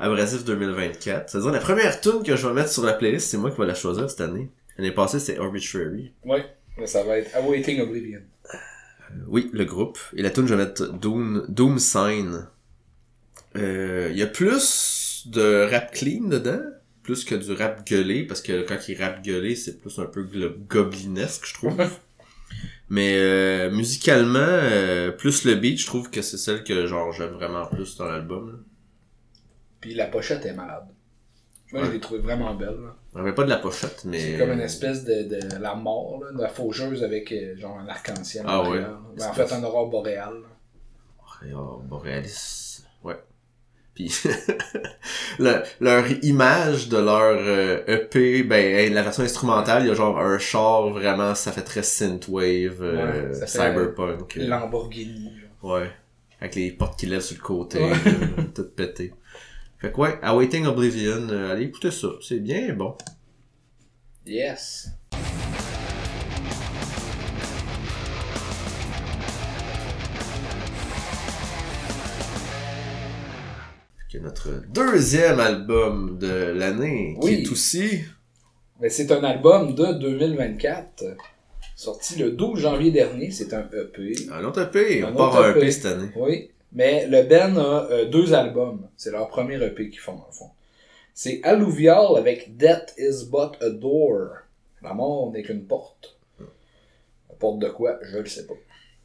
[0.00, 1.28] Abrasif 2024.
[1.30, 3.66] C'est-à-dire, la première tune que je vais mettre sur la playlist, c'est moi qui vais
[3.66, 4.48] la choisir cette année.
[4.76, 6.12] L'année passée, c'est Arbitrary.
[6.24, 6.44] Ouais,
[6.76, 8.20] mais ça va être Awaiting Oblivion.
[8.54, 8.56] Euh,
[9.26, 9.98] oui, le groupe.
[10.14, 12.46] Et la tune, je vais mettre Doom, Doom Sign.
[13.56, 16.60] Euh, Il y a plus de rap clean dedans,
[17.08, 20.28] plus que du rap gueulé, parce que quand il rap gueulé, c'est plus un peu
[20.68, 21.82] goblinesque, je trouve.
[22.90, 27.30] Mais euh, musicalement, euh, plus le beat, je trouve que c'est celle que genre j'aime
[27.30, 28.62] vraiment plus dans l'album.
[29.80, 30.84] Puis la pochette est malade.
[31.72, 32.76] Moi, je l'ai trouvé vraiment belle.
[32.78, 32.94] là.
[33.14, 34.20] On avait pas de la pochette, mais...
[34.32, 37.78] C'est comme une espèce de, de la mort, là, de la faucheuse avec euh, genre
[37.78, 38.44] un arc-en-ciel.
[38.46, 38.84] Ah en ouais.
[39.16, 40.34] Ben, en fait, un aurore boréal.
[40.42, 41.48] là.
[41.56, 42.84] Oh, Borealis.
[43.02, 43.16] Ouais.
[43.98, 44.14] Puis
[45.40, 50.20] le- leur image de leur euh, EP, ben la version instrumentale, il y a genre
[50.20, 54.36] un char vraiment, ça fait très synthwave, euh, Ouais, ça fait cyberpunk.
[54.36, 55.32] Lamborghini.
[55.64, 55.90] ouais.
[56.40, 57.94] Avec les portes qui lèvent sur le côté, euh,
[58.54, 59.12] tout pété.
[59.80, 62.94] Fait que ouais, Awaiting Oblivion, euh, allez écouter ça, c'est bien bon.
[64.24, 64.90] Yes.
[74.22, 77.42] Notre deuxième album de l'année, qui Oui.
[77.44, 78.00] est aussi
[78.80, 81.04] Mais c'est un album de 2024.
[81.76, 83.30] Sorti le 12 janvier dernier.
[83.30, 84.14] C'est un EP.
[84.32, 85.70] un autre EP, Un on part un EP EP.
[85.70, 86.08] cette année.
[86.16, 86.50] Oui.
[86.72, 88.88] Mais le Ben a euh, deux albums.
[88.96, 90.50] C'est leur premier EP qu'ils font, dans le fond.
[91.14, 94.30] C'est Alluvial avec Death is but a door.
[94.82, 96.18] La mort n'est qu'une porte.
[96.38, 97.98] La porte de quoi?
[98.02, 98.54] Je le sais pas.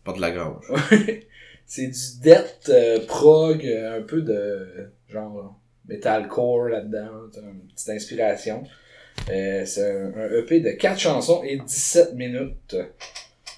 [0.04, 0.66] Pas de la grange.
[1.74, 8.64] c'est du death euh, prog, euh, un peu de genre metalcore là-dedans, une petite inspiration.
[9.32, 12.76] Euh, c'est un, un EP de 4 chansons et 17 minutes.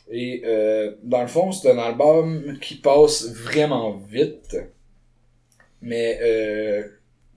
[0.10, 4.56] Et euh, dans le fond, c'est un album qui passe vraiment vite.
[5.82, 6.84] Mais euh,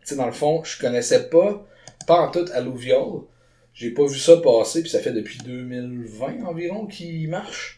[0.03, 1.67] tu sais, dans le fond, je connaissais pas,
[2.07, 3.23] pas en tout Alluvial.
[3.75, 7.78] J'ai pas vu ça passer, puis ça fait depuis 2020 environ qu'il marche.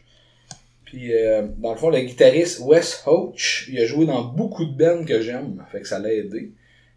[0.91, 4.77] Puis, euh, dans le fond, le guitariste Wes Hoach, il a joué dans beaucoup de
[4.77, 6.51] bands que j'aime, fait que ça l'a aidé.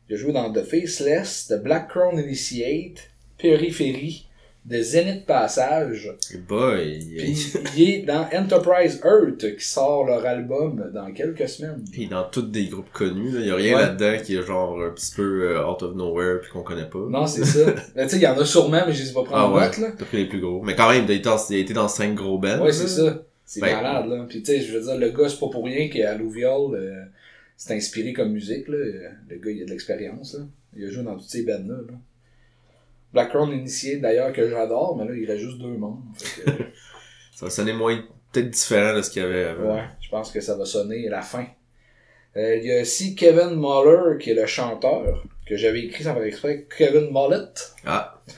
[0.10, 4.26] Il a joué dans The Faceless, The Black Crown Initiate, Periphery,
[4.68, 6.10] The Zenith Passage.
[6.34, 11.84] Et boy, Puis, il est dans Enterprise Earth, qui sort leur album dans quelques semaines.
[11.92, 13.82] Puis dans tous des groupes connus, il y a rien Ouais.
[13.84, 17.06] là-dedans qui est genre un petit peu euh, out of nowhere puis qu'on connaît pas.
[17.10, 17.72] Non, c'est ça.
[17.96, 19.52] Mais tu sais, il y en a sûrement, mais je les ai pas pris Ah
[19.52, 19.70] ouais?
[19.70, 20.64] T'as pris les plus gros.
[20.64, 22.60] Mais quand même, il a été dans, 5 gros bands.
[22.62, 23.22] Ouais, c'est ça.
[23.46, 24.26] C'est Ben, malade, là.
[24.28, 27.04] Puis, tu sais, je veux dire, le gars, c'est pas pour rien qu'à Louviol, euh,
[27.58, 28.78] c'est inspiré comme musique, là.
[29.30, 30.46] Le gars, il a de l'expérience, là.
[30.76, 31.94] Il a joué dans toutes ces bandes-là, là.
[33.14, 36.04] Black Crown Initié, d'ailleurs, que j'adore, mais là, il reste juste deux membres.
[36.20, 36.52] Que,
[37.36, 38.02] Ça va sonner moins,
[38.32, 39.76] peut-être différent de ce qu'il y avait avant.
[39.76, 41.46] ouais, je pense que ça va sonner à la fin.
[42.36, 46.16] Euh, il y a aussi Kevin Muller, qui est le chanteur, que j'avais écrit sans
[46.16, 47.54] faire exprès, Kevin Mullet.
[47.86, 48.22] Ah,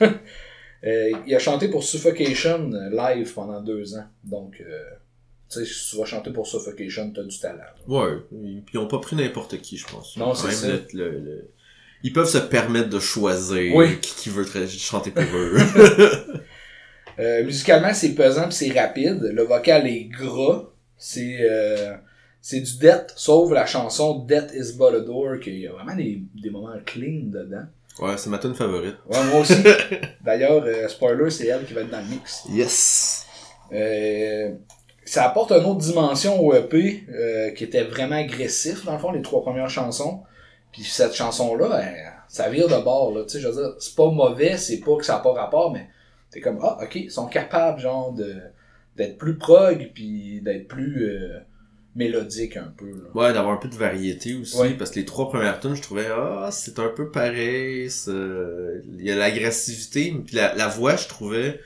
[0.86, 4.04] Euh, il a chanté pour Suffocation euh, live pendant deux ans.
[4.24, 4.82] Donc, euh,
[5.50, 7.58] tu sais, si tu vas chanter pour Suffocation, t'as du talent.
[7.58, 7.74] là.
[7.88, 8.18] ouais.
[8.32, 10.16] Ils, ils ont pas pris n'importe qui, je pense.
[10.16, 10.68] Non, c'est ça.
[10.68, 11.50] le- le- le-
[12.02, 13.98] ils peuvent se permettre de choisir Oui.
[14.00, 15.56] qui, qui veut chanter pour eux.
[17.18, 19.22] Euh, musicalement, c'est pesant c'est rapide.
[19.32, 20.64] Le vocal est gras.
[20.98, 21.38] C'est
[22.42, 25.96] c'est du death, sauf la chanson Death is but a door, qu'il y a vraiment
[25.96, 27.64] des, des moments clean dedans.
[28.00, 28.96] Ouais, c'est ma tune favorite.
[29.08, 29.62] Ouais, moi aussi.
[30.20, 32.44] D'ailleurs, euh, spoiler, c'est elle qui va être dans le mix.
[32.50, 33.26] Yes!
[33.72, 34.52] Euh,
[35.04, 39.12] ça apporte une autre dimension au EP euh, qui était vraiment agressif, dans le fond,
[39.12, 40.22] les trois premières chansons.
[40.72, 41.82] Puis cette chanson-là,
[42.28, 43.22] ça vire de bord, là.
[43.24, 45.72] Tu sais, je veux dire, c'est pas mauvais, c'est pas que ça n'a pas rapport,
[45.72, 45.88] mais
[46.30, 48.34] t'es comme, ah, ok, ils sont capables, genre, de
[48.96, 51.38] d'être plus prog, puis d'être plus euh,
[51.96, 53.08] mélodique un peu, là.
[53.14, 54.74] Ouais, d'avoir un peu de variété aussi, Ouais.
[54.74, 59.10] parce que les trois premières tunes, je trouvais, ah, c'est un peu pareil, il y
[59.10, 61.60] a l'agressivité, puis la, la voix, je trouvais,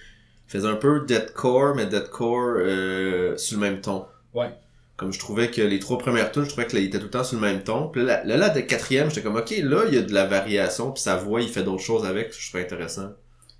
[0.46, 4.06] faisait un peu deathcore, mais deathcore euh, sur le même ton.
[4.34, 4.48] Ouais.
[4.96, 7.24] Comme je trouvais que les trois premières tunes, je trouvais qu'il était tout le temps
[7.24, 7.88] sur le même ton.
[7.88, 10.92] Puis là, là, de quatrième, j'étais comme, ok, là, il y a de la variation,
[10.92, 13.10] puis sa voix, il fait d'autres choses avec, je trouve intéressant.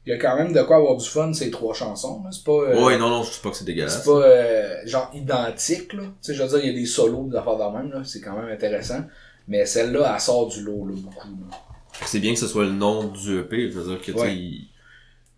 [0.06, 2.22] Il y a quand même de quoi avoir du fun, ces trois chansons.
[2.30, 2.52] C'est pas...
[2.52, 3.98] euh, ouais, non, non, je sais pas que c'est dégueulasse.
[4.02, 6.02] C'est pas euh, genre identique, là.
[6.04, 8.02] Tu sais, je veux dire, il y a des solos, des affaires de même, là.
[8.04, 9.02] C'est quand même intéressant.
[9.46, 11.28] Mais celle-là, elle sort du lot, là, beaucoup.
[12.06, 14.52] C'est bien que ce soit le nom du EP, je veux dire que Ouais.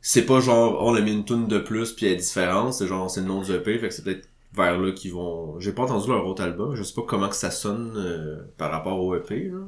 [0.01, 2.87] c'est pas genre on a mis une tune de plus puis elle est différente, c'est
[2.87, 5.59] genre c'est le nom du EP, fait que c'est peut-être vers là qu'ils vont.
[5.61, 8.71] J'ai pas entendu leur autre album, je sais pas comment que ça sonne euh, par
[8.71, 9.59] rapport au EP là.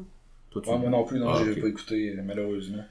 [0.50, 2.84] Toi tu Ouais, moi non plus, non, Ah, j'ai pas écouté, malheureusement.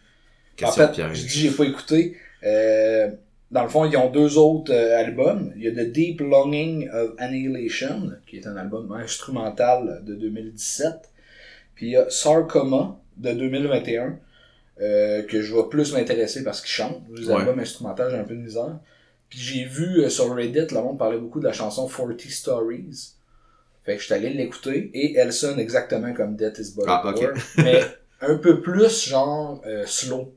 [0.61, 2.17] En fait, je dis j'ai pas écouté.
[2.43, 3.09] Euh,
[3.51, 5.53] dans le fond, ils ont deux autres euh, albums.
[5.55, 10.91] Il y a The Deep Longing of Annihilation, qui est un album instrumental de 2017.
[11.75, 14.17] Puis il y a Sarcoma de 2021,
[14.81, 17.01] euh, que je vais plus m'intéresser parce qu'il chante.
[17.15, 17.35] Les Ouais.
[17.35, 18.79] albums instrumentaux, j'ai un peu de misère.
[19.29, 23.13] Puis j'ai vu euh, sur Reddit, le monde parlait beaucoup de la chanson 40 Stories.
[23.85, 27.13] Fait que je suis allé l'écouter et elle sonne exactement comme Death is a Ah,
[27.57, 27.81] mais
[28.21, 30.33] un peu plus genre slow.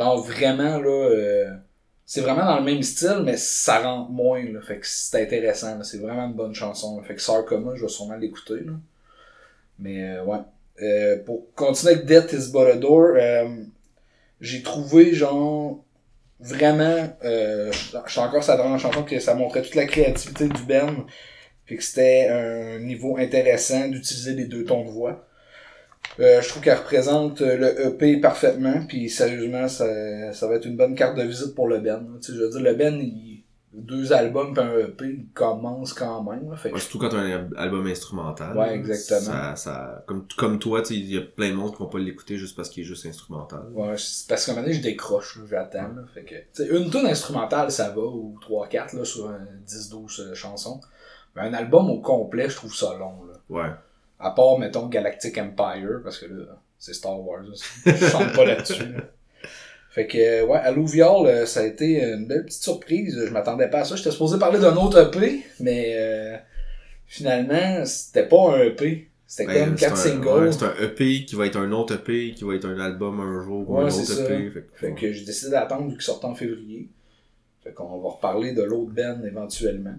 [0.00, 1.50] Genre vraiment là, euh,
[2.06, 4.42] c'est vraiment dans le même style, mais ça rentre moins.
[4.42, 5.82] Là, fait que c'est intéressant.
[5.82, 6.98] C'est vraiment une bonne chanson.
[6.98, 7.06] là.
[7.06, 8.60] Fait que Sarcoma, je vais sûrement l'écouter.
[8.64, 8.72] là.
[9.78, 10.38] Mais euh, ouais.
[10.82, 12.82] Euh, pour continuer avec Death is But
[14.40, 15.84] j'ai trouvé genre
[16.38, 17.70] vraiment je
[18.06, 21.04] suis encore sa dernière chanson que ça montrait toute la créativité du Ben
[21.66, 25.26] puis que c'était un niveau intéressant d'utiliser les deux tons de voix
[26.20, 30.76] je trouve qu'elle représente euh, le EP parfaitement puis sérieusement ça, ça va être une
[30.76, 32.18] bonne carte de visite pour le Ben là.
[32.20, 33.28] tu sais je veux dire le Ben il
[33.72, 36.56] deux albums puis un EP il commence quand même là.
[36.56, 38.56] fait que Ouais, surtout quand t'as un al- album instrumental.
[38.56, 39.20] Ouais, exactement.
[39.20, 41.88] Ça, ça, comme, comme toi, tu sais, il y a plein de monde qui vont
[41.88, 43.62] pas l'écouter juste parce qu'il est juste instrumental.
[43.72, 45.88] Ouais, c'est parce qu'à un moment donné, je décroche, j'attends.
[46.12, 50.34] Fait que, tu une tune instrumentale, ça va, ou 3-4 là, sur un 10-12 euh,
[50.34, 50.80] chansons.
[51.36, 53.20] Mais un album au complet, je trouve ça long.
[53.24, 53.38] Là.
[53.48, 53.70] Ouais.
[54.20, 56.44] À part, mettons, Galactic Empire, parce que là,
[56.78, 57.42] c'est Star Wars.
[57.86, 58.84] je chante pas là-dessus.
[58.92, 59.00] là.
[59.90, 63.18] Fait que, ouais, Alluvial, euh, ça a été une belle petite surprise.
[63.26, 63.96] Je m'attendais pas à ça.
[63.96, 66.36] J'étais supposé parler d'un autre EP, mais euh,
[67.06, 69.08] finalement, c'était pas un EP.
[69.26, 70.28] C'était Ben, comme c'est 4 un- singles.
[70.44, 73.20] ouais, c'est un EP qui va être un autre EP, qui va être un album
[73.20, 74.22] un jour, ou un autre ça.
[74.32, 74.50] EP.
[74.74, 76.88] Fait que, j'ai décidé d'attendre vu qu'il sortait en février.
[77.62, 79.94] Fait qu'on va reparler de l'autre Ben éventuellement.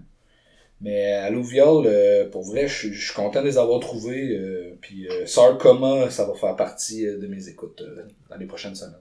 [0.82, 4.36] Mais à euh, pour vrai, je suis- content de les avoir trouvés.
[4.36, 8.46] Euh, puis euh, Sarcoma, ça va faire partie euh, de mes écoutes euh, dans les
[8.46, 8.96] prochaines semaines.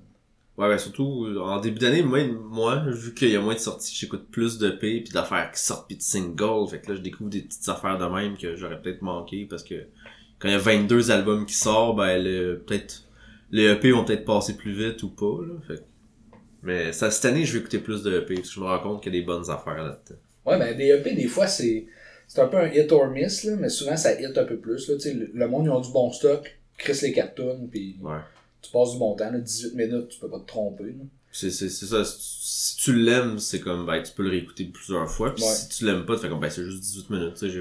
[0.57, 3.59] Ouais, ben surtout, euh, en début d'année, moi, moi, vu qu'il y a moins de
[3.59, 6.67] sorties, j'écoute plus de P puis d'affaires qui sortent puis de singles.
[6.69, 9.63] Fait que là, je découvre des petites affaires de même que j'aurais peut-être manqué parce
[9.63, 9.75] que
[10.37, 12.21] quand il y a 22 albums qui sortent, ben,
[12.67, 13.05] peut-être,
[13.49, 15.55] les EP vont peut-être passer plus vite ou pas, là.
[15.67, 15.83] Fait
[16.63, 19.01] mais cette année, je vais écouter plus de EP parce que je me rends compte
[19.01, 20.19] qu'il y a des bonnes affaires là-dedans.
[20.45, 21.85] Ouais, ben des EP, des fois, c'est
[22.27, 24.87] c'est un peu un hit or miss, là, mais souvent ça hit un peu plus.
[24.89, 28.17] Là, le, le monde, ils ont du bon stock, Chris les cartoons, puis Ouais.
[28.61, 29.29] tu passes du bon temps.
[29.31, 30.83] Là, 18 minutes, tu peux pas te tromper.
[30.85, 31.03] là.
[31.33, 32.03] C'est, c'est, c'est ça.
[32.05, 35.33] Si tu l'aimes, c'est comme, ben, tu peux le réécouter plusieurs fois.
[35.33, 35.49] Puis Ouais.
[35.49, 37.33] si tu l'aimes pas, tu fais comme, ben, c'est juste 18 minutes.
[37.35, 37.59] Tu sais, je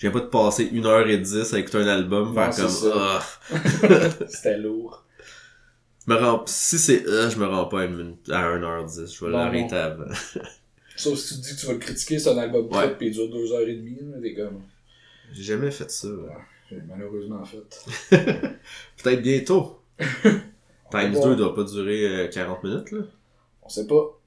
[0.00, 3.22] viens pas, de passer 1h10 à écouter un album, faire comme, ah.
[4.28, 5.04] C'était lourd.
[6.06, 9.14] Je me rends, si c'est ah, je me rends pas à, une minute- à 1h10.
[9.14, 10.04] Je vais l'arrêter avant.
[10.98, 12.86] Sauf si tu te dis que tu vas le critiquer, c'est un album Ouais.
[12.86, 14.10] trip, puis il dure 2h30.
[14.12, 14.62] Là, t'es comme.
[15.32, 16.08] J'ai jamais fait ça.
[16.08, 16.32] ouais.
[16.70, 18.10] J'ai malheureusement fait.
[19.02, 19.80] Peut-être bientôt.
[19.98, 20.42] Times
[20.90, 21.28] va voir.
[21.30, 23.00] 2 doit pas durer euh, 40 minutes, là.
[23.62, 24.18] On sait pas.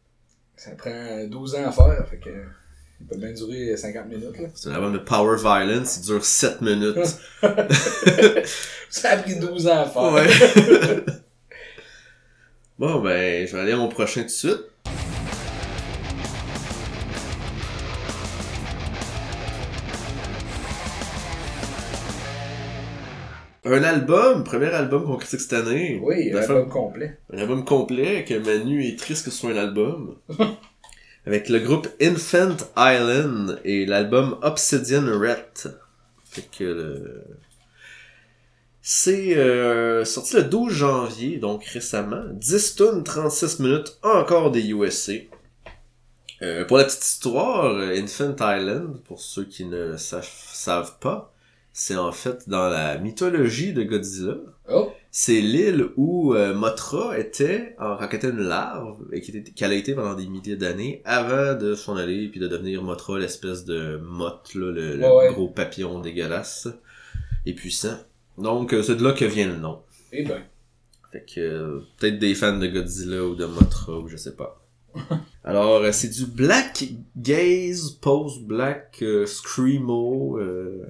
[0.55, 2.29] Ça prend 12 ans à faire, fait que.
[2.99, 4.47] Il peut bien durer 50 minutes, là.
[4.53, 7.17] C'est un album de Power Violence, il dure 7 minutes.
[8.89, 10.13] Ça a pris 12 ans à faire.
[10.13, 11.03] Ouais.
[12.77, 14.62] bon, ben, je vais aller à mon prochain tout de suite.
[23.63, 26.00] Un album, premier album qu'on critique cette année.
[26.04, 27.17] Oui, un album complet.
[27.32, 30.15] Un album complet que Manu est triste que ce soit un album.
[31.28, 35.67] Avec le groupe Infant Island et l'album Obsidian Ret.
[36.26, 37.24] Fait que le-
[38.82, 42.24] C'est euh, sorti le 12 janvier, donc récemment.
[42.32, 45.13] 10 tonnes, 36 minutes, encore des USA.
[46.41, 51.31] Euh, pour la petite histoire, Infant Island, pour ceux qui ne savent, savent pas,
[51.73, 54.36] c'est en fait dans la mythologie de Godzilla.
[54.71, 59.71] Oh, c'est l'île où euh, Mothra était en était une larve et qui était- qu'elle
[59.71, 63.65] a été pendant des milliers d'années avant de s'en aller puis de devenir Mothra l'espèce
[63.65, 65.34] de motte là, le, le Ouais, ouais.
[65.34, 66.69] gros papillon dégueulasse
[67.45, 67.97] et puissant.
[68.38, 69.79] Donc euh, c'est de là que vient le nom.
[70.13, 70.41] Eh ben.
[71.12, 74.57] fait que euh, peut-être des fans de Godzilla ou de Mothra ou je sais pas.
[75.43, 76.84] Alors c'est du black
[77.17, 80.84] gaze post black euh, screamo euh,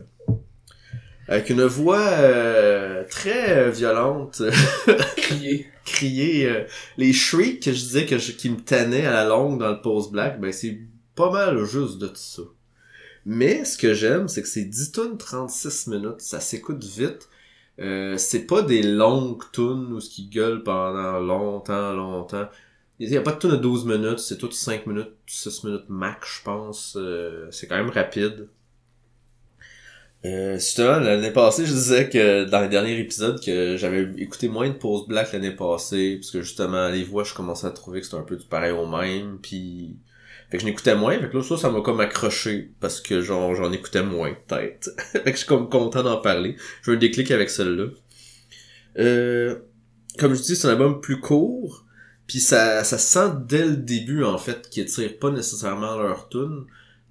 [1.32, 4.42] avec une voix euh, très euh, violente.
[5.16, 5.66] Crier.
[5.86, 6.66] crier euh,
[6.98, 9.80] les shrieks que je disais que je, qui me tannaient à la longue dans le
[9.80, 10.80] post black ben c'est
[11.16, 12.42] pas mal juste de tout ça.
[13.26, 16.20] Mais ce que j'aime c'est que c'est 10 tonnes 36 minutes.
[16.20, 17.30] Ça s'écoute vite.
[17.80, 22.50] Euh, c'est pas des longues tunes où ce qui gueule pendant longtemps longtemps.
[23.00, 24.20] Il y a pas de tune de 12 minutes.
[24.20, 26.98] C'est toutes 5 minutes 6 minutes max je pense.
[27.00, 28.50] Euh, c'est quand même rapide
[30.24, 34.70] euh, justement, l'année passée, je disais que dans les derniers épisodes que j'avais écouté moins
[34.70, 38.06] de Pause Black l'année passée, parce que justement, les voix, je commençais à trouver que
[38.06, 39.98] c'était un peu du pareil au même, puis...
[40.50, 43.22] Fait que je n'écoutais moins, fait que là, ça, ça m'a comme accroché, parce que
[43.22, 44.90] genre, j'en écoutais moins, peut-être.
[45.12, 46.58] fait que je suis comme content d'en parler.
[46.84, 47.86] J'ai eu un déclic avec celle-là.
[49.00, 49.56] Euh,
[50.20, 51.86] comme je dis, c'est un album plus court,
[52.28, 56.66] puis ça, ça sent dès le début, en fait, qu'ils tirent pas nécessairement leur tune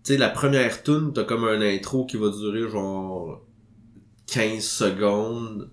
[0.05, 3.45] tu sais, la première tune, t'as comme un intro qui va durer genre
[4.33, 5.71] 15 secondes.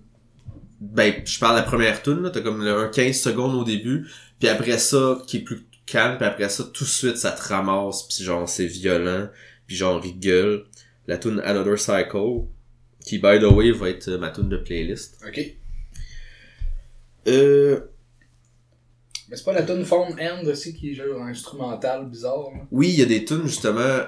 [0.80, 4.06] Ben, je parle de la première tune, là, t'as comme un 15 secondes au début,
[4.38, 7.42] puis après ça, qui est plus calme, puis après ça, tout de suite, ça te
[7.42, 9.28] ramasse, puis genre, c'est violent,
[9.66, 10.64] puis genre, il gueule.
[11.06, 12.42] La tune Another Cycle,
[13.04, 15.18] qui, by the way, va être euh, ma tune de playlist.
[15.26, 15.40] Ok.
[17.26, 17.80] Euh,
[19.28, 22.50] Mais c'est pas la tune Phone End aussi qui est genre instrumental bizarre.
[22.54, 22.60] Là.
[22.70, 24.00] Oui, il y a des tunes justement.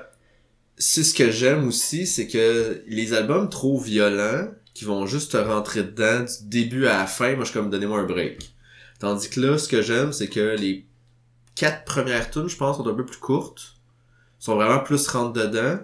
[0.80, 5.36] C'est ce que j'aime aussi, c'est que les albums trop violents, qui vont juste te
[5.36, 8.54] rentrer dedans du début à la fin, moi je suis comme donnez-moi un break.
[8.98, 10.86] Tandis que là, ce que j'aime, c'est que les
[11.54, 13.76] quatre premières tunes, je pense, sont un peu plus courtes,
[14.38, 15.80] sont vraiment plus rentre dedans.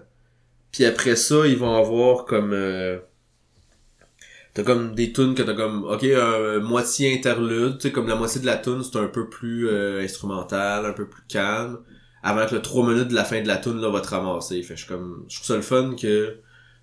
[0.73, 2.99] Puis après ça, ils vont avoir comme euh,
[4.57, 8.41] T'as comme des tunes que t'as comme, ok, un moitié interlude, tu comme la moitié
[8.41, 11.77] de la tune, c'est un peu plus euh, instrumental, un peu plus calme,
[12.23, 14.63] avant que le 3 minutes de la fin de la tune là va te ramasser.
[14.63, 16.39] Fait je suis comme, je trouve ça le fun que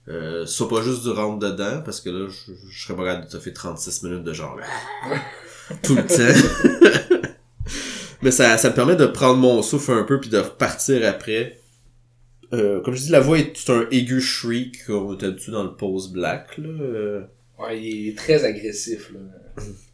[0.09, 3.05] euh, ce soit pas juste du rentre dedans, parce que là, je, je serais pas
[3.05, 4.59] capable de te faire 36 minutes de genre,
[5.83, 7.27] tout le temps.
[8.21, 11.59] Mais ça, ça me permet de prendre mon souffle un peu puis de repartir après.
[12.53, 15.63] Euh, comme je dis, la voix est tout un aigu shriek, comme t'as habitué dans
[15.63, 17.27] le pose black, là.
[17.59, 19.11] Ouais, il est très agressif.
[19.11, 19.19] Là.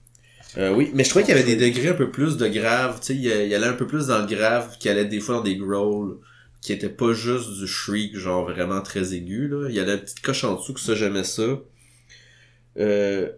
[0.57, 2.99] Euh, oui, mais je trouvais qu'il y avait des degrés un peu plus de grave,
[2.99, 5.19] tu sais, il, y il allait un peu plus dans le grave, qui allait des
[5.19, 6.17] fois dans des growls,
[6.61, 9.67] qui était pas juste du shriek, genre vraiment très aigu, là.
[9.69, 11.59] Il y a la petite coche en dessous que ça, j'aimais ça.
[12.77, 13.29] Euh,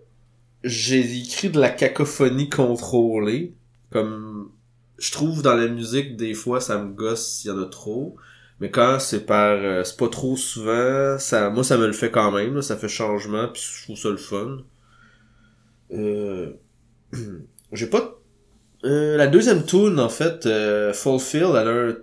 [0.63, 3.55] j'ai écrit de la cacophonie contrôlée,
[3.91, 4.51] comme,
[4.97, 8.15] je trouve dans la musique, des fois, ça me gosse s'il y en a trop.
[8.59, 12.11] Mais quand c'est par, euh, c'est pas trop souvent, ça, moi ça me le fait
[12.11, 14.59] quand même, là, ça fait changement, puis je trouve ça le fun.
[15.91, 16.53] Euh,
[17.73, 18.19] j'ai pas
[18.83, 21.95] euh, la deuxième tune en fait euh, Fulfill elle a un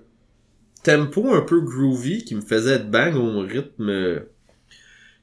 [0.83, 4.23] tempo un peu groovy qui me faisait être bang au rythme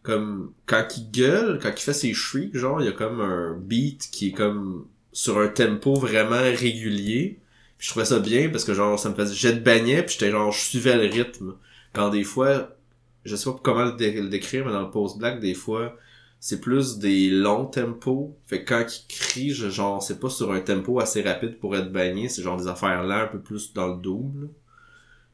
[0.04, 3.58] comme quand il gueule quand il fait ses shrieks genre il y a comme un
[3.58, 7.40] beat qui est comme sur un tempo vraiment régulier.
[7.80, 10.52] Je trouvais ça bien parce que genre ça me faisait jet de puis j'étais genre
[10.52, 11.56] je suivais le rythme.
[11.94, 12.76] Quand des fois
[13.24, 15.98] je sais pas comment le, le décrire mais dans le post black des fois
[16.40, 18.38] c'est plus des longs tempos.
[18.48, 21.76] Fait que quand il crie, je- genre, c'est pas sur un tempo assez rapide pour
[21.76, 24.50] être bagné, c'est genre des affaires là un peu plus dans le double.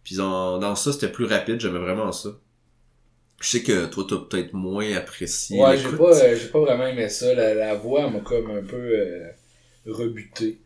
[0.03, 2.29] Puis dans, dans ça, c'était plus rapide, j'aimais vraiment ça.
[3.41, 6.85] Je sais que toi, t'as peut-être moins apprécié Ouais, j'ai pas, euh, j'ai pas vraiment
[6.87, 7.33] aimé ça.
[7.33, 9.29] La, la voix m'a comme un peu euh,
[9.87, 10.59] rebuté.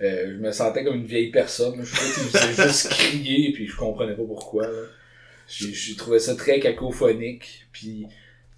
[0.00, 1.80] Euh, je me sentais comme une vieille personne.
[1.80, 4.66] Je faisait juste crier, puis je comprenais pas pourquoi.
[5.48, 7.66] J'ai trouvé ça très cacophonique.
[7.72, 8.06] Puis,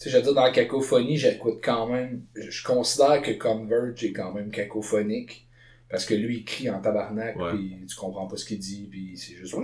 [0.04, 2.22] sais, je veux dire, dans la cacophonie, j'écoute quand même...
[2.34, 5.46] Je considère que Converge est quand même cacophonique.
[5.90, 9.16] Parce que lui, il crie en tabarnak, puis tu comprends pas ce qu'il dit, puis
[9.16, 9.54] c'est juste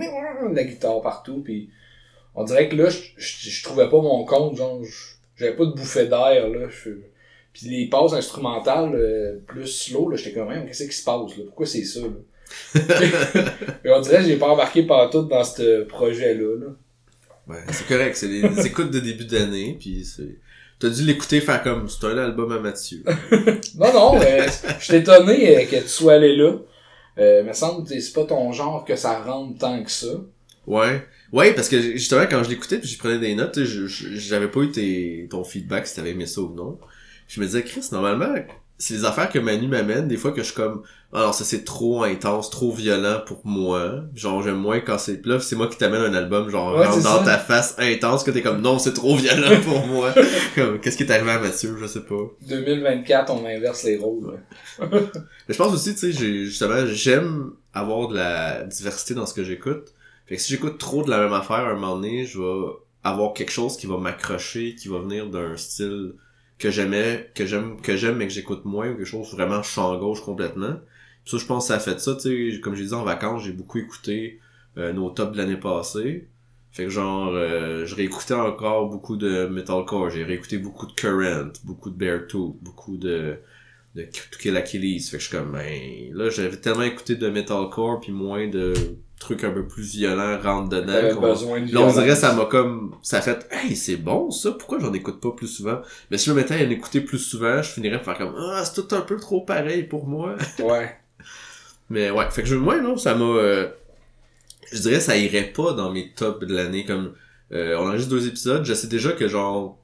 [0.53, 1.69] la guitare partout, puis
[2.35, 4.81] on dirait que là, je, je, je trouvais pas mon compte, genre,
[5.37, 6.67] j'avais pas de bouffée d'air, là.
[6.67, 6.89] Je,
[7.53, 11.37] puis les passes instrumentales euh, plus slow, là, j'étais quand même, qu'est-ce qui se passe,
[11.37, 11.45] là?
[11.45, 12.75] Pourquoi c'est ça, là?
[13.85, 16.67] On dirait que j'ai pas embarqué partout dans ce projet-là, là.
[17.47, 20.37] Ouais, c'est correct, c'est des écoutes de début d'année, puis c'est...
[20.79, 23.03] T'as dû l'écouter faire comme, c'est un album à Mathieu.
[23.75, 24.47] non, non, euh,
[24.79, 26.53] je suis étonné euh, que tu sois allé là.
[27.17, 30.07] Euh, me semble que c'est pas ton genre que ça rentre tant que ça.
[30.67, 31.03] Ouais.
[31.33, 34.71] Ouais, parce que justement, quand je l'écoutais puis je prenais des notes, j'avais pas eu
[34.71, 36.77] tes, ton feedback si t'avais aimé ça ou non.
[37.27, 38.35] Je me disais, Chris, normalement,
[38.77, 41.63] c'est les affaires que Manu m'amène, des fois que je suis comme alors ça c'est
[41.63, 44.03] trop intense, trop violent pour moi.
[44.13, 47.37] Genre j'aime moins quand c'est là, c'est moi qui t'amène un album genre dans ta
[47.37, 50.13] face intense que t'es comme non, c'est trop violent pour moi.
[50.81, 52.15] qu'est-ce qui est arrivé à Mathieu, je sais pas.
[52.47, 54.37] 2024, on inverse les rôles.
[54.79, 54.89] Mais
[55.49, 59.93] je pense aussi tu sais justement j'aime avoir de la diversité dans ce que j'écoute.
[60.27, 62.73] Fait que si j'écoute trop de la même affaire à un moment donné, je vais
[63.05, 66.15] avoir quelque chose qui va m'accrocher, qui va venir d'un style
[66.59, 69.97] que j'aimais, que j'aime, que j'aime mais que j'écoute moins ou quelque chose vraiment champ
[69.97, 70.79] gauche complètement.
[71.25, 73.43] ça, je pense que ça a fait ça, tu sais, comme j'ai dit en vacances,
[73.43, 74.39] j'ai beaucoup écouté
[74.77, 76.27] euh, nos tops de l'année passée.
[76.71, 81.51] Fait que genre, euh, je réécoutais encore beaucoup de metalcore, j'ai réécouté beaucoup de Current,
[81.63, 83.39] beaucoup de Beartooth, beaucoup de
[83.95, 84.07] de
[84.39, 85.01] Kill Achilles.
[85.01, 88.73] Fait que je suis comme, ben, là, j'avais tellement écouté de metalcore puis moins de
[89.19, 91.19] trucs un peu plus violents rentre dedans.
[91.19, 94.79] Besoin de là, on dirait ça m'a comme, ça fait, hey, c'est bon ça, pourquoi
[94.79, 95.81] j'en écoute pas plus souvent?
[96.11, 98.35] Mais si je me mettais à en écouter plus souvent, je finirais par faire comme,
[98.37, 100.35] ah, c'est tout un peu trop pareil pour moi.
[100.59, 100.97] Ouais.
[101.89, 103.69] Mais ouais, fait que je, moi, non, ça m'a, euh,
[104.71, 107.13] je dirais ça irait pas dans mes tops de l'année comme,
[107.53, 109.79] euh, on a juste deux épisodes, je sais déjà que genre,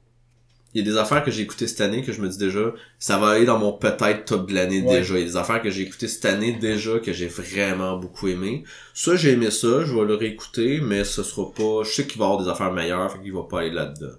[0.74, 2.72] il y a des affaires que j'ai écoutées cette année que je me dis déjà,
[2.98, 5.14] ça va aller dans mon peut-être top de l'année déjà.
[5.14, 8.26] Il y a des affaires que j'ai écoutées cette année déjà que j'ai vraiment beaucoup
[8.26, 8.64] aimé.
[8.92, 12.18] Ça, j'ai aimé ça, je vais le réécouter, mais ce sera pas, je sais qu'il
[12.18, 14.16] va y avoir des affaires meilleures, fait qu'il va pas aller là-dedans.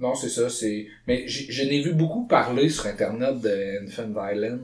[0.00, 4.60] Non, c'est ça, c'est, mais je n'ai vu beaucoup parler sur internet de Infant Island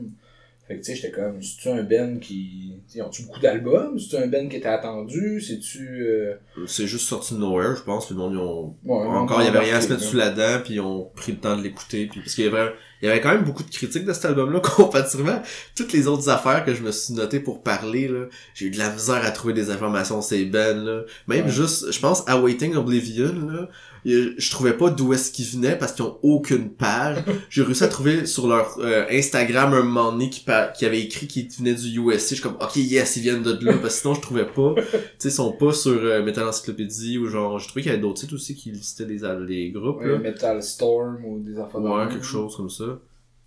[0.73, 2.73] fait que tu sais, j'étais comme, c'est-tu un Ben qui.
[2.93, 3.97] Ils ont-tu beaucoup d'albums?
[3.99, 5.41] C'est-tu un Ben qui était attendu?
[5.41, 6.05] C'est-tu.
[6.05, 6.35] Euh...
[6.65, 8.05] C'est juste sorti de nowhere, je pense.
[8.05, 8.75] Puis le monde, ils ont.
[8.89, 11.33] Encore, il y avait rien à se mettre sous la dent, puis ils ont pris
[11.33, 12.07] le temps de l'écouter.
[12.07, 12.73] Puis parce qu'il y avait,
[13.03, 15.41] il y avait quand même beaucoup de critiques de cet album-là, comparativement
[15.75, 18.27] toutes les autres affaires que je me suis noté pour parler, là.
[18.55, 21.01] J'ai eu de la misère à trouver des informations c'est Ben, là.
[21.27, 23.67] Même juste, je pense, Awaiting Oblivion, là
[24.05, 27.17] je trouvais pas d'où est-ce qu'ils venaient parce qu'ils ont aucune page.
[27.49, 31.27] J'ai réussi à trouver sur leur euh, Instagram un moment donné qui, qui avait écrit
[31.27, 32.29] qu'ils venaient du USC.
[32.29, 34.75] Je suis comme, ok, yes, ils viennent de là parce que sinon je trouvais pas.
[34.83, 37.93] Tu sais, ils sont pas sur euh, Metal Encyclopedia ou genre, j'ai trouvé qu'il y
[37.93, 39.99] avait d'autres sites aussi qui listaient des, les groupes.
[40.01, 42.92] Ouais, Metal Storm ou des affaires Ouais, quelque chose comme ça.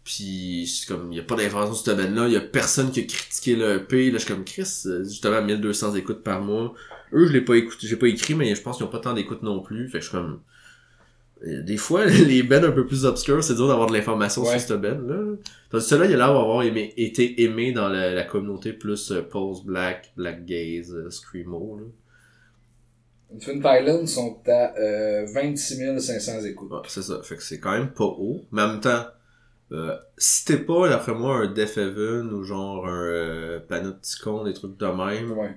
[0.07, 2.93] Puis c'est comme il y a pas d'information sur ce domaine-là, il y a personne
[2.93, 6.41] qui a critiqué le EP, là je suis comme Chris, euh, justement 1200 écoutes par
[6.41, 6.75] mois.
[7.13, 9.15] Eux, je l'ai pas écouté, j'ai pas écrit, mais je pense qu'ils ont pas tant
[9.15, 9.89] d'écoutes non plus.
[9.89, 10.41] Fait que je suis comme.
[11.45, 14.61] Euh, des fois, les bands un peu plus obscurs, c'est dur d'avoir de l'information sur
[14.61, 15.35] ce band là.
[15.71, 20.13] Tandis celui-là, il a l'air d'avoir aimé, été aimé dans la, communauté plus euh, post-black,
[20.17, 21.79] black gaze, euh, screamo.
[21.81, 21.85] Là.
[23.35, 26.71] Infant Island sont à euh, 26 500 écoutes.
[26.87, 27.21] c'est ça.
[27.25, 28.45] Fait que c'est quand même pas haut.
[28.53, 29.05] Mais en même temps,
[29.73, 34.55] euh, si t'es pas, d'après moi, un Def Heaven ou genre un euh, Panopticon, des
[34.55, 35.57] trucs de même, ouais.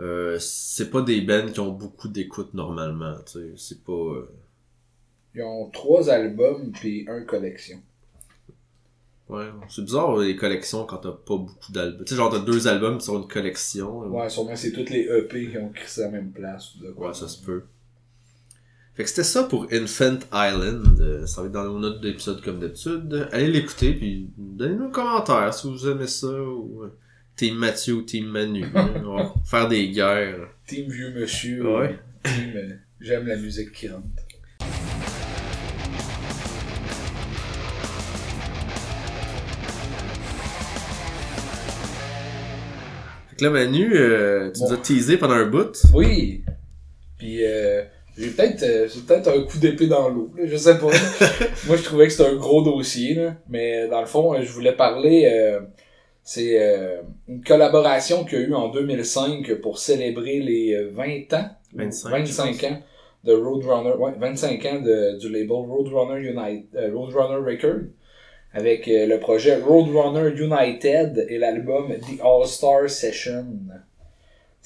[0.00, 3.92] Euh, c'est pas des bands qui ont beaucoup d'écoute normalement, tu sais, c'est pas...
[3.92, 4.28] Euh,
[5.34, 7.80] Ils ont trois albums puis un collection.
[9.28, 12.04] Ouais, c'est bizarre les collections quand t'as pas beaucoup d'albums.
[12.04, 14.00] Tu sais, genre t'as deux albums sur une collection.
[14.06, 16.74] Ouais, sûrement c'est toutes les EP qui ont créé à la même place.
[16.76, 17.64] Ou de quoi, ouais, ça se peut.
[18.96, 20.98] Fait que c'était ça pour Infant Island.
[21.00, 23.28] Euh, ça va être dans nos notes d'épisode comme d'habitude.
[23.30, 26.84] Allez l'écouter puis donnez-nous un commentaire si vous aimez ça ou...
[27.36, 28.64] Team Mathieu ou Team Manu.
[28.74, 30.48] On va faire des guerres.
[30.66, 31.76] Team Vieux Monsieur.
[31.76, 31.98] Ouais.
[32.24, 34.06] Team euh, J'aime la musique qui rentre.
[43.28, 45.76] Fait que là, Manu, euh, tu nous as teasé pendant un bout.
[45.92, 46.42] Oui.
[47.18, 47.82] Puis, euh,
[48.16, 50.86] j'ai peut-être euh, peut-être un coup d'épée dans l'eau, je sais pas.
[51.66, 53.34] Moi, je trouvais que c'était un gros dossier, là.
[53.48, 55.60] mais dans le fond, je voulais parler euh,
[56.22, 61.50] c'est euh, une collaboration qu'il y a eu en 2005 pour célébrer les 20 ans,
[61.74, 62.82] 25, 25 ans
[63.26, 67.82] de Roadrunner, ouais, 25 ans de, du label Roadrunner United, euh, Roadrunner Record,
[68.52, 73.46] avec euh, le projet Roadrunner United et l'album The All Star Session.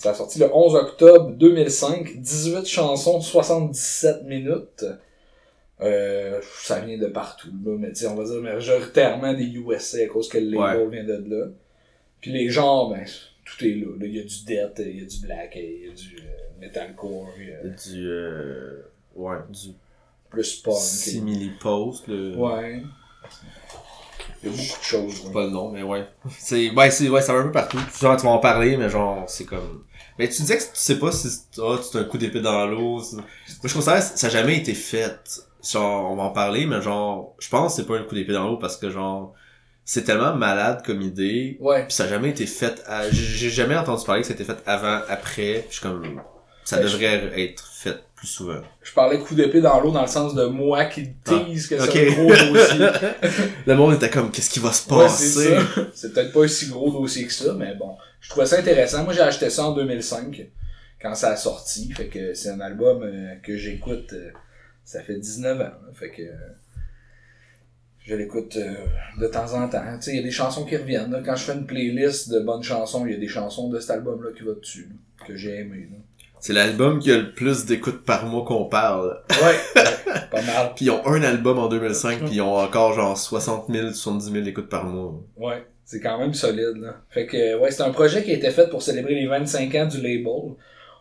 [0.01, 4.87] Ça a sorti le 11 octobre 2005, 18 chansons, 77 minutes.
[5.83, 10.31] Euh, ça vient de partout, là, mais on va dire majoritairement des USA à cause
[10.31, 11.49] que le label vient de là.
[12.23, 13.05] Puis les genres, ben,
[13.45, 13.89] tout est là.
[14.01, 16.59] Il y a du death, il y a du black, il y a du euh,
[16.59, 17.29] metalcore.
[17.39, 18.09] Il y a du.
[18.09, 18.83] Euh,
[19.15, 19.75] ouais, du.
[20.31, 20.79] Plus punk.
[20.79, 22.09] Simili-post.
[22.09, 22.37] Le...
[22.37, 22.83] Ouais.
[24.43, 25.31] Il y a beaucoup de choses.
[25.31, 26.07] Pas le nom, mais ouais.
[26.39, 27.77] C'est, ouais, c'est, ouais, ça va un peu partout.
[27.99, 29.85] Tu vas en parler, mais genre, c'est comme...
[30.21, 31.29] Mais tu disais que tu sais pas si,
[31.63, 33.03] ah, c'est un coup d'épée dans l'eau.
[33.15, 33.25] Moi,
[33.65, 35.19] je considère que ça a jamais été fait.
[35.65, 38.35] Genre, on va en parler, mais genre, je pense que c'est pas un coup d'épée
[38.35, 39.33] dans l'eau parce que genre,
[39.83, 41.57] c'est tellement malade comme idée.
[41.59, 41.85] Ouais.
[41.85, 43.11] Puis ça a jamais été fait à...
[43.11, 45.65] J'ai jamais entendu parler que c'était fait avant, après.
[45.71, 46.21] Je suis comme...
[46.65, 48.61] Ça Ouais, devrait être fait plus souvent.
[48.83, 51.87] Je parlais coup d'épée dans l'eau dans le sens de moi qui tease que Ah,
[51.91, 52.87] c'est un gros dossier.
[53.67, 55.57] Le monde était comme, qu'est-ce qui va se passer?
[55.95, 57.97] c'est peut-être pas un si gros dossier que ça, mais bon.
[58.21, 59.05] Je trouvais ça intéressant.
[59.05, 60.47] Moi, j'ai acheté ça en 2005,
[61.01, 61.91] quand ça a sorti.
[61.93, 64.31] Fait que c'est un album euh, que j'écoute, euh,
[64.85, 65.71] ça fait 19 ans.
[65.95, 66.35] Fait que euh,
[68.05, 68.59] je l'écoute
[69.19, 69.83] de temps en temps.
[69.97, 71.11] Tu sais, il y a des chansons qui reviennent.
[71.11, 71.23] là.
[71.25, 73.91] Quand je fais une playlist de bonnes chansons, il y a des chansons de cet
[73.91, 75.89] album-là qui va dessus, là, que j'ai aimé.
[75.91, 75.97] là.
[76.41, 79.23] C'est l'album qui a le plus d'écoutes par mois qu'on parle.
[79.31, 79.83] Ouais,
[80.31, 80.73] pas mal.
[80.75, 84.33] Puis ils ont un album en 2005, puis ils ont encore genre 60 000, 70
[84.33, 85.21] 000 écoutes par mois.
[85.37, 86.97] Ouais, c'est quand même solide, là.
[87.11, 89.87] Fait que, ouais, c'est un projet qui a été fait pour célébrer les 25 ans
[89.87, 90.55] du label.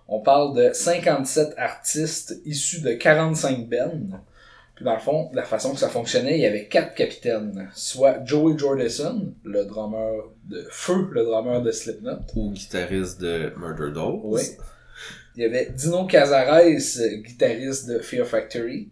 [0.09, 4.19] On parle de 57 artistes issus de 45 bands.
[4.75, 7.69] Puis dans le fond, la façon que ça fonctionnait, il y avait quatre capitaines.
[7.75, 12.19] Soit Joey Jordison, le drummer de Feu, le drummer de Slipknot.
[12.35, 14.21] Ou guitariste de Murder Dolls.
[14.23, 14.41] Oui.
[15.39, 16.67] Il y avait Dino Cazares,
[17.23, 18.89] guitariste de Fear Factory.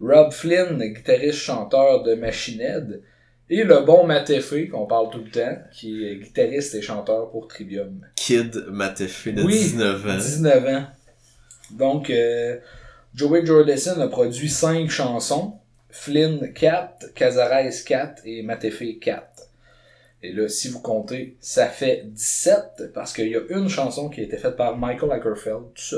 [0.00, 3.02] Rob Flynn, guitariste-chanteur de Machine Head.
[3.50, 7.46] Et le bon Matefé, qu'on parle tout le temps, qui est guitariste et chanteur pour
[7.46, 8.06] Trivium.
[8.16, 10.16] Kid Matefé de Oui, 19 ans.
[10.16, 10.86] 19 ans.
[11.72, 12.56] Donc, euh,
[13.14, 15.58] Joey Jordison a produit 5 chansons.
[15.90, 19.26] Flynn 4, Cazares 4 et Matefé 4.
[20.22, 24.20] Et là, si vous comptez, ça fait 17 parce qu'il y a une chanson qui
[24.20, 25.96] a été faite par Michael Ackerfeld, tout ça.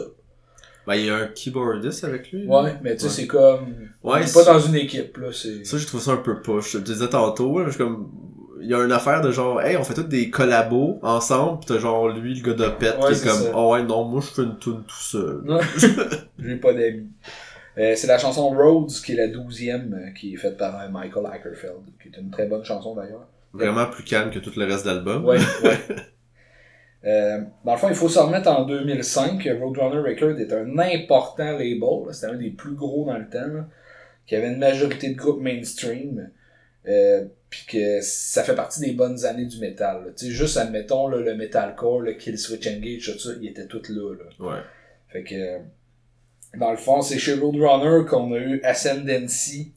[0.87, 2.47] Ben, il y a un keyboardiste avec lui.
[2.47, 3.12] Ouais, mais tu sais, Ouais.
[3.12, 3.64] c'est comme.
[3.70, 5.29] Ouais, on est c'est- pas dans une équipe, là.
[5.33, 6.72] Ça, j'ai trouvé ça un peu push.
[6.72, 8.11] Je te disais tantôt, là, je suis comme...
[8.61, 11.66] Il y a une affaire de genre, hey, on fait tous des collabos ensemble, pis
[11.66, 13.53] t'as genre lui, le gars d'Opet, Ouais, qui est comme, ça.
[13.55, 15.43] oh ouais, non, moi je fais une tune tout seul.
[15.45, 15.61] Non,
[16.39, 17.09] j'ai pas d'amis.
[17.77, 20.89] Euh, c'est la chanson Rhodes, qui est la douzième, euh, qui est faite par euh,
[20.89, 23.27] Michael Ackerfeld, qui est une très bonne chanson d'ailleurs.
[23.55, 25.24] Vraiment plus calme que tout le reste de l'album.
[25.24, 25.78] Ouais, ouais.
[27.05, 29.48] Euh, dans le fond, il faut se remettre en 2005.
[29.61, 32.12] Roadrunner Records est un important label.
[32.12, 33.46] C'était un des plus gros dans le temps.
[33.46, 33.66] là,
[34.26, 36.30] qui avait une majorité de groupes mainstream.
[36.86, 40.12] Euh, puis que ça fait partie des bonnes années du métal.
[40.16, 43.88] sais, juste admettons là, le metalcore, le Kill Switch Engage, tout ça, ils étaient tous
[43.88, 44.12] là.
[44.12, 44.46] là.
[44.46, 44.61] Ouais.
[45.09, 49.72] Fait que, dans le fond, c'est chez Roadrunner qu'on a eu Ascendancy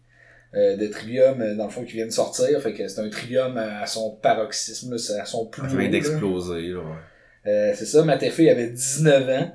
[0.53, 2.59] de Trivium, euh, dans le fond, qui vient de sortir.
[2.61, 6.69] Fait que c'est un Trivium à, son paroxysme, là, à son plus haut, vient d'exploser,
[6.69, 6.83] là, ouais.
[7.47, 9.51] Euh, c'est ça, Matefé il avait 19 ans.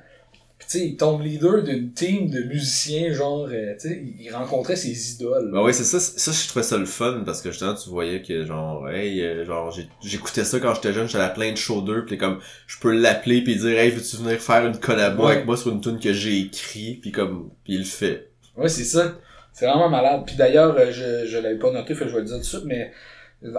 [0.58, 4.22] Puis tu sais, il tombe leader d'une team de musiciens, genre, euh, tu sais, il
[4.26, 5.50] il rencontrait ses idoles.
[5.52, 8.22] Bah ouais, c'est ça, ça, je trouvais ça le fun, parce que justement, tu voyais
[8.22, 11.82] que, genre, hey, euh, genre, j'écoutais ça quand j'étais jeune, j'allais à plein de shows
[11.82, 12.38] d'eux, pis comme,
[12.68, 15.32] je peux l'appeler pis dire, hey, veux-tu venir faire une collabo Ouais.
[15.32, 18.30] avec moi sur une tune que j'ai écrit, pis comme, pis il le fait.
[18.56, 19.18] Ouais, c'est ça.
[19.52, 20.22] C'est vraiment malade.
[20.26, 22.46] Puis d'ailleurs, euh, je, je l'avais pas noté, fait je vais le dire tout de
[22.46, 22.92] suite, mais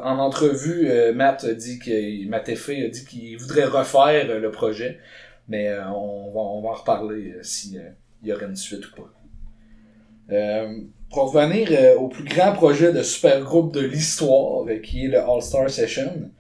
[0.01, 4.51] en entrevue, euh, Matt a dit que Matt Effet dit qu'il voudrait refaire euh, le
[4.51, 4.99] projet,
[5.49, 7.89] mais on, va, on va en reparler euh, si euh,
[8.21, 9.09] il y aurait une suite ou pas.
[11.11, 15.69] Pour revenir au plus grand projet de super groupe de l'histoire, qui est le All-Star
[15.69, 16.31] Session,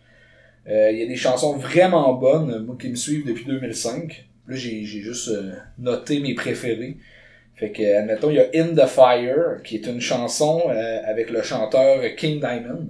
[0.67, 4.25] euh, il y a des chansons vraiment bonnes, moi qui me suivent depuis 2005.
[4.47, 5.29] Là, j'ai juste
[5.77, 6.97] noté mes préférés.
[7.55, 11.29] Fait que, admettons, il y a In the Fire, qui est une chanson euh, avec
[11.29, 12.87] le chanteur King Diamond,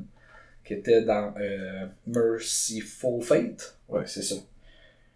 [0.66, 3.76] qui était dans euh, Merciful Fate.
[3.90, 4.36] Ouais, c'est ça.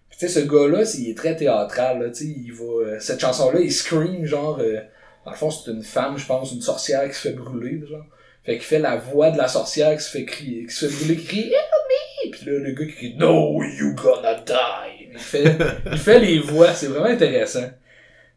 [0.10, 2.64] Tu sais, ce gars-là, il est très théâtral, là, tu sais, il va...
[2.64, 4.60] euh, cette chanson-là, il scream, genre...
[4.60, 4.80] euh,
[5.26, 8.06] dans le fond, c'est une femme, je pense, une sorcière qui se fait brûler, genre.
[8.44, 11.06] Fait qu'il fait la voix de la sorcière qui se fait crier, qui se fait
[11.06, 15.10] brûler, qui crie «Help me!» Puis là, le gars qui crie «No, you gonna die!»
[15.12, 15.56] Il fait,
[15.92, 17.70] il fait les voix, c'est vraiment intéressant.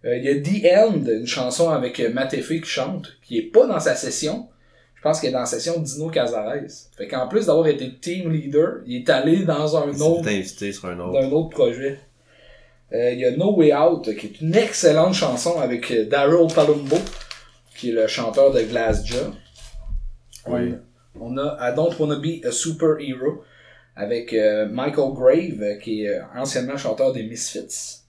[0.04, 3.38] Euh, Il y a The End, une chanson avec euh, Matt Effey qui chante, qui
[3.38, 4.48] est pas dans sa session.
[4.94, 6.54] Je pense qu'elle est dans la session Dino Cazares.
[6.96, 10.38] Fait qu'en plus d'avoir été team leader, il est allé dans un Il autre, s'est
[10.38, 11.20] invité sur un autre.
[11.20, 11.98] d'un autre projet.
[12.92, 16.52] Euh, Il y a No Way Out, qui est une excellente chanson avec euh, Daryl
[16.54, 16.96] Palumbo,
[17.76, 19.32] qui est le chanteur de Glassjaw.
[20.48, 20.74] Oui.
[21.20, 23.42] On a I Don't Wanna Be a Superhero
[23.96, 27.99] avec euh, Michael Grave, qui est euh, anciennement chanteur des Misfits.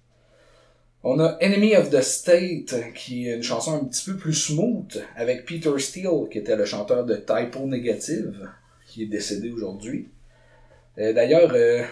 [1.03, 5.03] On a Enemy of the State, qui est une chanson un petit peu plus smooth,
[5.15, 8.49] avec Peter Steele, qui était le chanteur de Typo Negative,
[8.87, 10.09] qui est décédé aujourd'hui.
[10.99, 11.83] Euh, D'ailleurs, euh,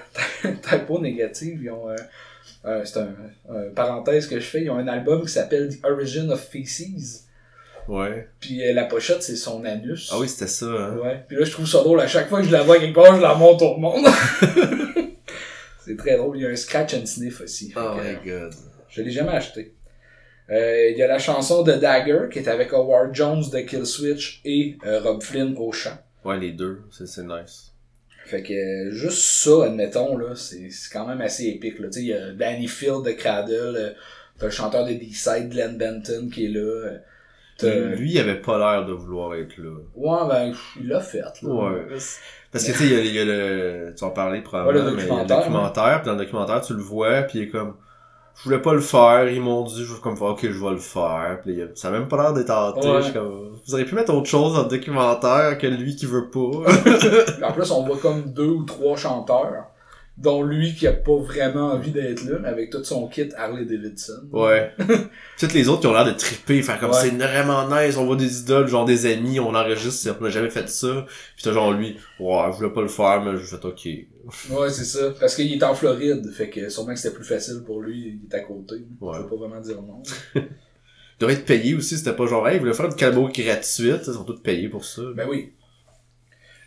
[0.70, 3.16] Typo Negative, ils ont, euh, c'est un,
[3.50, 7.26] un parenthèse que je fais, ils ont un album qui s'appelle The Origin of Feces,
[7.90, 8.28] Ouais.
[8.40, 10.12] Puis euh, la pochette, c'est son anus.
[10.14, 10.98] Ah oui, c'était ça, hein.
[10.98, 11.24] Ouais.
[11.28, 12.00] Puis là, je trouve ça drôle.
[12.00, 14.06] À chaque fois que je la vois quelque part, je la montre au monde.
[15.84, 16.38] c'est très drôle.
[16.38, 17.74] Il y a un scratch and sniff aussi.
[17.76, 18.54] Oh my god.
[18.90, 19.74] Je l'ai jamais acheté.
[20.50, 24.42] Euh, Il y a la chanson de Dagger qui est avec Howard Jones de Killswitch
[24.46, 25.98] et euh, Rob Flynn au chant.
[26.26, 27.72] Ouais, les deux, c'est nice.
[28.26, 31.76] Fait que euh, juste ça, admettons, là, c'est c'est quand même assez épique.
[31.96, 33.90] Il y a Danny Field de Cradle, euh,
[34.38, 36.98] t'as le chanteur de D-Side, Glenn Benton, qui est là.
[37.62, 39.72] Lui, il avait pas l'air de vouloir être là.
[39.96, 41.20] Ouais, ben, il l'a fait.
[41.20, 41.32] Là.
[41.44, 41.86] Ouais.
[42.52, 43.94] Parce que tu sais, il y a- il y, a le.
[43.98, 46.16] Tu en parlais probablement, Ouais, le mais il y a le documentaire, documentaire, puis dans
[46.16, 47.76] le documentaire, tu le vois, puis il est comme.
[48.40, 50.72] Je voulais pas le faire, ils m'ont dit, je vais comme faire, ok, je vais
[50.72, 51.40] le faire.
[51.44, 52.90] Puis ça a même pas l'air d'être tenté.
[52.90, 53.02] Ouais.
[53.02, 56.30] Je comme, vous auriez pu mettre autre chose dans le documentaire que lui qui veut
[56.30, 56.40] pas.
[57.46, 59.66] En plus, on voit comme deux ou trois chanteurs,
[60.22, 63.64] dont lui qui a pas vraiment envie d'être là, mais avec tout son kit Harley
[63.66, 64.28] Davidson.
[64.34, 64.74] ouais.
[65.40, 66.98] Toutes les autres qui ont l'air de triper, faire comme Ouais.
[67.02, 70.50] c'est vraiment nice, on voit des idoles, genre des amis, on enregistre, on n'a jamais
[70.50, 71.06] fait ça.
[71.36, 73.88] Puis t'as genre lui, ouais, je voulais pas le faire, mais je fais ok.
[74.52, 75.12] Ouais, c'est ça.
[75.20, 78.28] Parce qu'il est en Floride, fait que sûrement que c'était plus facile pour lui, il
[78.30, 78.76] est à côté.
[79.00, 79.14] Ouais.
[79.16, 80.04] Je veux pas vraiment dire non.
[80.36, 84.04] Il devrait être payé aussi, c'était pas genre, hey, il voulait faire une calabo gratuite,
[84.08, 85.02] ils sont tous payés pour ça.
[85.16, 85.52] Ben oui.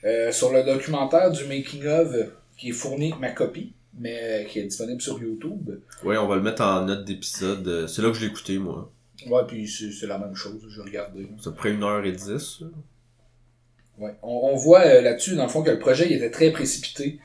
[0.04, 2.14] Euh, sur le documentaire du making of
[2.62, 5.70] qui est fourni avec ma copie, mais euh, qui est disponible sur YouTube.
[6.04, 7.66] Ouais, on va le mettre en note d'épisode.
[7.66, 8.90] euh, C'est là que je l'ai écouté, moi.
[9.26, 11.26] Ouais, puis c'est la même chose, j'ai regardé.
[11.40, 12.58] C'est à peu près une heure et dix.
[12.60, 12.64] ça.
[13.98, 14.14] Ouais.
[14.22, 17.18] On, on voit euh, là-dessus, dans le fond, que le projet il était très précipité.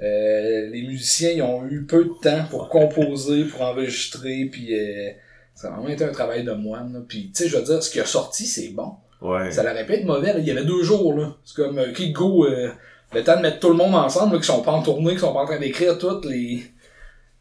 [0.00, 5.10] Euh, les musiciens ils ont eu peu de temps pour composer, pour enregistrer, puis euh,
[5.54, 6.92] ça a vraiment été un travail de moine.
[6.94, 7.00] là.
[7.06, 8.94] Puis tu sais, je veux dire, ce qui a sorti, c'est bon.
[9.22, 9.50] Ouais.
[9.52, 10.38] Ça l'aurait pu être mauvais, là.
[10.40, 11.36] il y avait deux jours, là.
[11.44, 12.46] C'est comme, qui go,
[13.12, 15.20] le temps de mettre tout le monde ensemble, là, qui sont pas en tournée, qui
[15.20, 16.62] sont pas en train d'écrire toutes les...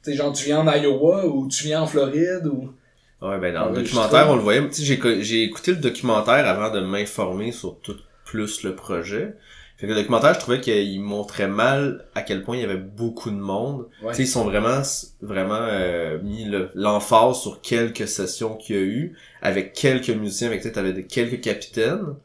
[0.04, 2.74] Tu sais, genre, tu viens en Iowa, ou tu viens en Floride, ou...
[3.22, 3.84] Ouais, ben dans le Enregistré.
[4.02, 4.66] documentaire, on le voyait.
[4.70, 8.76] Tu sais, j'ai co- j'ai écouté le documentaire avant de m'informer sur tout plus le
[8.76, 9.36] projet.
[9.76, 12.78] Fait que le documentaire, je trouvais qu'il montrait mal à quel point il y avait
[12.78, 13.88] beaucoup de monde.
[14.02, 14.12] Ouais.
[14.12, 14.82] Tu sais, ils sont vraiment
[15.22, 20.48] vraiment euh, mis le- l'emphase sur quelques sessions qu'il y a eu, avec quelques musiciens,
[20.48, 22.16] avec tu sais, t'avais des- quelques capitaines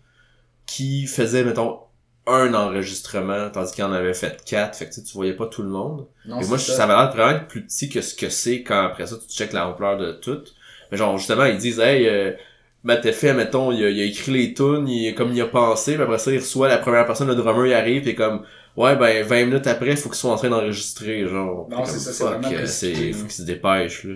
[0.67, 1.79] qui faisaient, mettons,
[2.27, 4.77] un enregistrement, tandis qu'il en avait fait quatre.
[4.77, 6.07] Fait que tu voyais pas tout le monde.
[6.27, 8.62] Non, Et moi, je- ça avait l'air vraiment être plus petit que ce que c'est
[8.62, 10.43] quand après ça, tu checkes l'ampleur de tout.
[10.91, 12.33] Mais genre, justement, ils disent, hey, euh,
[12.83, 15.95] Matt Effet, mettons, il a, il a écrit les tunes, il, comme il a pensé,
[15.95, 18.43] puis après ça, il reçoit la première personne, le drummer, il arrive, pis comme,
[18.77, 21.68] ouais, ben, 20 minutes après, il faut qu'ils soient en train d'enregistrer, genre.
[21.70, 24.14] Non, Puis c'est ça, c'est vraiment c'est, faut qu'ils se dépêchent, là.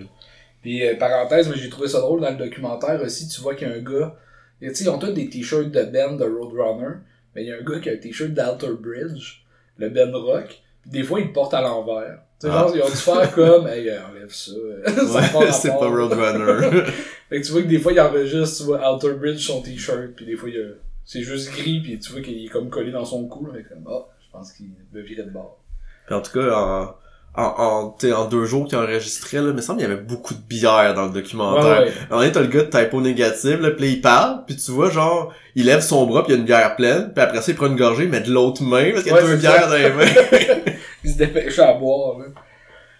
[0.61, 3.67] Puis, euh, parenthèse, mais j'ai trouvé ça drôle dans le documentaire aussi, tu vois qu'il
[3.67, 4.15] y a un gars...
[4.61, 6.95] Tu sais, ils ont tous des t-shirts de Ben de Roadrunner,
[7.35, 9.41] mais il y a un gars qui a un t-shirt d'Alter Bridge,
[9.77, 12.19] le Ben Rock, puis des fois, il le porte à l'envers.
[12.39, 12.59] Tu sais, Ah.
[12.61, 14.51] genre, ils ont dû faire comme, hey, enlève ça.
[14.85, 15.89] Pas Ouais, c'est pas.
[15.89, 16.83] Roadrunner.
[17.29, 20.11] Fait que tu vois que des fois, il enregistre, tu vois, Alter Bridge son t-shirt,
[20.15, 20.73] puis des fois, il a-
[21.05, 23.63] c'est juste gris, puis tu vois qu'il est comme collé dans son cou, là, fait
[23.63, 25.59] comme, ah, je pense qu'il veut virer de bord.
[26.05, 26.95] Puis en tout cas, en,
[27.35, 30.33] en, en, en deux jours qu'il enregistrait, là, il me semble qu'il y avait beaucoup
[30.33, 31.81] de bière dans le documentaire.
[31.81, 32.27] Ouais, ouais.
[32.27, 34.89] En t'as le gars de typo négatif, là, pis là, il parle, puis tu vois,
[34.89, 37.51] genre, il lève son bras, puis il y a une bière pleine, puis après ça,
[37.51, 39.67] il prend une gorgée, met de l'autre main, parce qu'il y a Ouais, deux bières
[39.69, 40.73] dans les mains.
[41.03, 42.25] il se dépêchait à boire, là.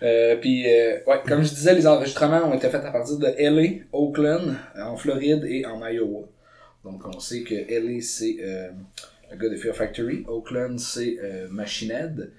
[0.02, 3.28] Euh, puis, euh, ouais, comme je disais, les enregistrements ont été faits à partir de
[3.38, 6.22] LA, Oakland, en Floride et en Iowa.
[6.86, 8.70] Donc, on sait que LA, c'est euh,
[9.32, 10.24] le gars de Fear Factory.
[10.28, 12.32] Oakland, c'est euh, Machine Head.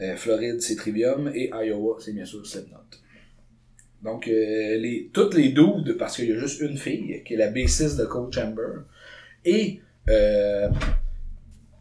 [0.00, 1.30] Euh, Floride, c'est Trivium.
[1.34, 2.78] Et Iowa, c'est bien sûr Slipknot.
[4.02, 7.36] Donc, euh, les, toutes les dudes, parce qu'il y a juste une fille, qui est
[7.36, 8.84] la bassiste de Cold Chamber.
[9.44, 10.68] Et, euh,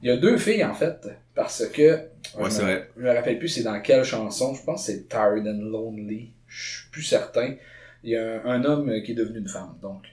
[0.01, 2.07] il y a deux filles, en fait, parce que...
[2.37, 2.89] Ouais, c'est vrai.
[2.97, 4.53] Je me rappelle plus c'est dans quelle chanson.
[4.53, 6.31] Je pense que c'est Tired and Lonely.
[6.47, 7.55] Je suis plus certain.
[8.03, 9.77] Il y a un, un homme qui est devenu une femme.
[9.81, 10.03] Donc,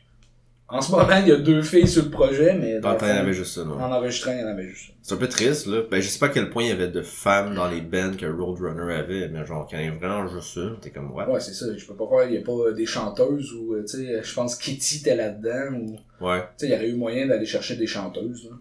[0.69, 3.07] en ce moment, il y a deux filles sur le projet, mais dans le temps,
[3.07, 3.75] il y en avait juste ça, non.
[3.81, 4.93] en enregistrant, il y en avait juste ça.
[5.01, 5.83] C'est un peu triste, là.
[5.89, 8.11] Ben, je sais pas à quel point il y avait de femmes dans les bands
[8.19, 11.25] que Roadrunner avait, mais genre, qu'il y en avait vraiment juste une, t'es comme, ouais.
[11.27, 11.67] Ouais, c'est ça.
[11.77, 14.35] Je peux pas croire qu'il n'y a pas des chanteuses ou, euh, tu sais, je
[14.35, 16.43] pense Kitty était là-dedans ou, tu Ouais.
[16.57, 18.57] sais, il y aurait eu moyen d'aller chercher des chanteuses, là.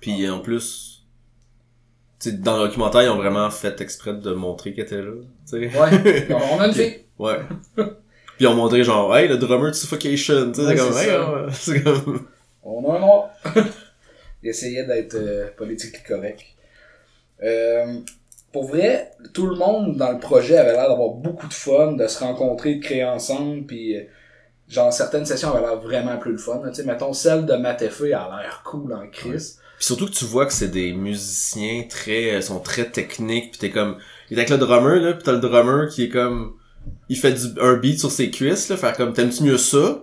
[0.00, 1.04] Puis en plus,
[2.20, 5.12] tu sais, dans le documentaire, ils ont vraiment fait exprès de montrer qu'elle était là,
[5.48, 5.78] tu sais.
[5.78, 6.26] Ouais.
[6.30, 7.00] On on a une fille.
[7.18, 7.40] Ouais.
[8.38, 11.48] Puis ils ont montré genre, hey, le drummer de Suffocation, tu sais, Ouais, c'est comme,
[11.48, 12.28] hey, c'est comme...
[12.62, 13.30] On a un noir.
[14.44, 16.44] Il essayait d'être euh, politiquement correct.
[17.42, 17.98] Euh,
[18.52, 22.06] pour vrai, tout le monde dans le projet avait l'air d'avoir beaucoup de fun, de
[22.06, 24.04] se rencontrer, de créer ensemble, puis euh,
[24.68, 26.62] genre certaines sessions avaient l'air vraiment plus le fun.
[26.68, 29.56] Tu sais, mettons celle de Matt Effet a l'air cool en Chris.
[29.78, 33.58] Puis surtout que tu vois que c'est des musiciens très, euh, sont très techniques, pis
[33.58, 33.96] t'es comme,
[34.30, 36.54] il est avec le drummer, là, pis t'as le drummer qui est comme,
[37.08, 40.02] il fait du, un beat sur ses cuisses, là, faire comme, t'aimes-tu mieux ça?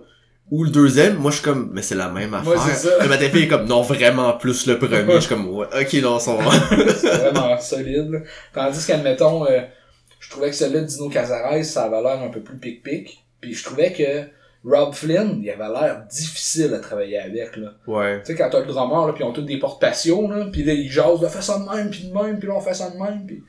[0.50, 2.52] Ou le deuxième, moi je suis comme, mais c'est la même affaire.
[2.52, 2.96] Ouais, c'est ça.
[3.00, 5.14] Mais ma est comme, non, vraiment plus le premier.
[5.14, 6.38] je suis comme, ouais, ok, non, son
[6.96, 8.10] c'est vraiment solide.
[8.10, 8.18] là.
[8.54, 9.62] Tandis qu'admettons, euh,
[10.20, 13.24] je trouvais que celui de Dino Cazares, ça avait l'air un peu plus pic-pic.
[13.40, 14.28] Puis je trouvais que
[14.64, 17.74] Rob Flynn, il avait l'air difficile à travailler avec, là.
[17.86, 18.20] Ouais.
[18.20, 20.64] Tu sais, quand t'as le drummer, là, pis ils ont tous des portes-passion, là, pis
[20.64, 22.74] là, ils jasent, là, fais ça de même, pis de même, pis là, on fait
[22.74, 23.42] ça de même, pis...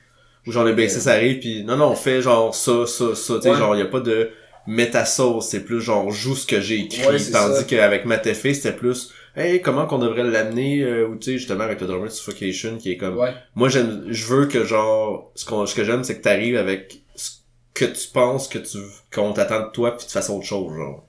[0.47, 3.35] Ou genre le bassiste arrive pis non, non, on fait genre ça, ça, ça.
[3.35, 3.57] Tu sais, Ouais.
[3.57, 4.31] genre, y a pas de
[4.65, 5.49] méta-sauce.
[5.49, 7.05] C'est plus genre, joue ce que j'ai écrit.
[7.07, 11.37] Ouais, tandis qu'avec Matefé, c'était plus, hey, comment qu'on devrait l'amener, euh, ou tu sais,
[11.37, 13.33] justement, avec le drummer de Suffocation, qui est comme, Ouais.
[13.55, 17.01] moi j'aime je veux que genre ce qu'on ce que j'aime c'est que t'arrives avec
[17.15, 17.31] ce
[17.73, 18.77] que tu penses que tu
[19.13, 21.05] qu'on t'attend de toi puis tu fasses autre chose genre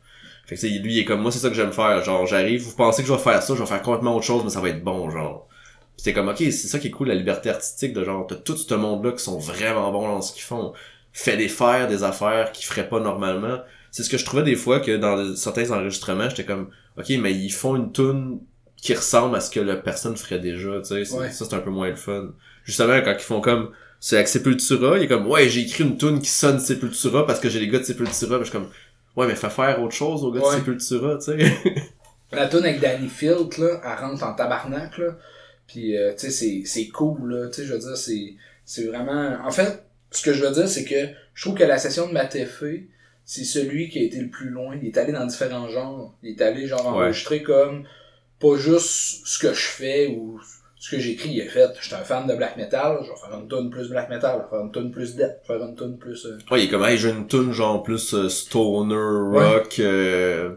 [0.47, 2.77] fait que lui il est comme moi c'est ça que j'aime faire genre j'arrive vous
[2.77, 4.69] pensez que je vais faire ça je vais faire complètement autre chose mais ça va
[4.69, 5.48] être bon genre Puis
[5.99, 8.57] c'est comme ok c'est ça qui est cool la liberté artistique de genre t'as tout
[8.57, 10.73] ce monde là qui sont vraiment bons dans ce qu'ils font
[11.13, 13.59] fais-les faire des affaires qu'ils feraient pas normalement
[13.91, 17.35] c'est ce que je trouvais des fois que dans certains enregistrements j'étais comme ok mais
[17.35, 18.41] ils font une tune
[18.81, 21.31] qui ressemble à ce que la personne ferait déjà tu sais Ouais.
[21.31, 22.31] ça c'est un peu moins le fun
[22.65, 23.71] justement quand ils font comme
[24.01, 27.41] c'est avec Sepultura il est comme ouais j'ai écrit une tune qui sonne Sepultura parce
[27.41, 28.71] que j'ai les gars de Sepultura mais je suis comme
[29.17, 30.55] ouais mais fais faire autre chose aux gars Ouais.
[30.55, 31.53] de Sepultura tu sais
[32.31, 35.17] La tune avec Danny Field, là, elle rentre en tabarnak, là.
[35.69, 37.49] Puis, euh, tu sais, c'est, c'est cool, là.
[37.49, 39.37] Tu sais, je veux dire, c'est, c'est vraiment...
[39.45, 42.13] En fait, ce que je veux dire, c'est que je trouve que la session de
[42.13, 42.89] Matefé,
[43.25, 44.75] c'est celui qui a été le plus loin.
[44.83, 46.17] Il est allé dans différents genres.
[46.23, 47.05] Il est allé, genre, Ouais.
[47.05, 47.85] enregistrer comme
[48.41, 50.41] pas juste ce que je fais ou
[50.81, 51.69] ce que j'écris, il est fait.
[51.83, 54.45] J'étais un fan de black metal, je vais faire une tune plus black metal, je
[54.45, 56.25] vais faire une tune plus death, je vais faire une tune plus...
[56.25, 60.51] euh, ouais il est comme hey j'ai une tune genre plus euh, stoner rock euh,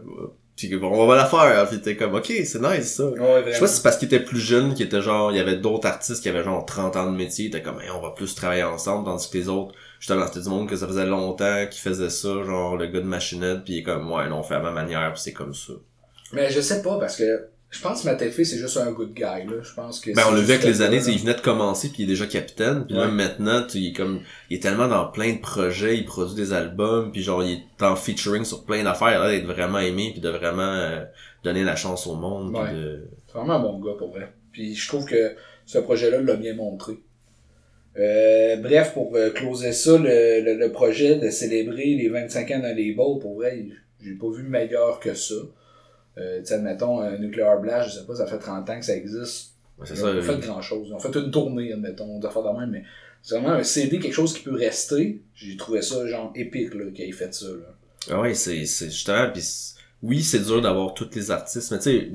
[0.62, 3.06] puis que, bon, on va la faire puis t'es comme ok c'est nice ça.
[3.06, 5.36] Ouais, je sais pas si c'est parce qu'il était plus jeune, qu'il était genre, il
[5.36, 8.00] y avait d'autres artistes qui avaient genre 30 ans de métier, t'es comme, Hey, on
[8.00, 11.06] va plus travailler ensemble, tandis que les autres, justement, c'était du monde que ça faisait
[11.06, 14.38] longtemps qui faisait ça, genre le gars de machinette, puis il est comme, ouais, non,
[14.38, 15.72] on fait à ma manière, puis c'est comme ça.
[16.32, 19.22] Mais je sais pas, parce que je pense que Matefé, c'est juste un good guy,
[19.22, 19.62] là.
[19.62, 21.04] Je pense que Ben, on l'a vu avec les années, là.
[21.08, 23.06] il venait de commencer, puis il est déjà capitaine, puis Ouais.
[23.06, 24.20] même maintenant, tu, il est comme,
[24.50, 27.82] il est tellement dans plein de projets, il produit des albums, puis genre, il est
[27.84, 31.04] en featuring sur plein d'affaires, là, d'être vraiment aimé, puis de vraiment euh,
[31.42, 32.72] donner la chance au monde, Ouais.
[32.72, 33.08] de...
[33.26, 34.30] C'est vraiment un bon gars, pour vrai.
[34.52, 36.92] Puis je trouve que ce projet-là l'a bien montré.
[37.98, 42.58] Euh, bref, pour euh, closer ça, le, le, le projet de célébrer les 25 ans
[42.60, 43.66] d'un label, pour vrai,
[44.02, 45.34] j'ai pas vu meilleur que ça.
[46.18, 48.94] Euh, tu admettons, un Nuclear Blast, je sais pas, ça fait 30 ans que ça
[48.96, 49.52] existe.
[49.78, 50.92] Ouais, c'est Ils ça, ont pas fait grand chose.
[50.92, 52.84] Ont fait une tournée, admettons, de faire de même, mais
[53.22, 55.22] c'est vraiment un CD, quelque chose qui peut rester.
[55.34, 57.74] J'ai trouvé ça, genre, épique, là, qu'il ait fait ça, là.
[58.10, 61.78] Ah ouais, c'est c'est justement puis c'est- oui, c'est dur d'avoir tous les artistes, mais
[61.78, 62.10] tu sais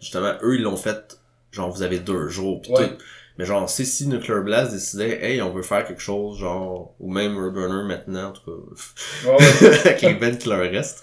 [0.00, 1.18] justement eux ils l'ont fait
[1.50, 2.86] genre vous avez deux jours Ouais.
[2.88, 2.94] tout.
[3.36, 7.10] Mais genre c'est si Nuclear Blast décidait hey, on veut faire quelque chose genre ou
[7.12, 9.78] même Urburner maintenant en tout cas Ouais, ouais.
[9.86, 11.02] avec les bands qui leur restent.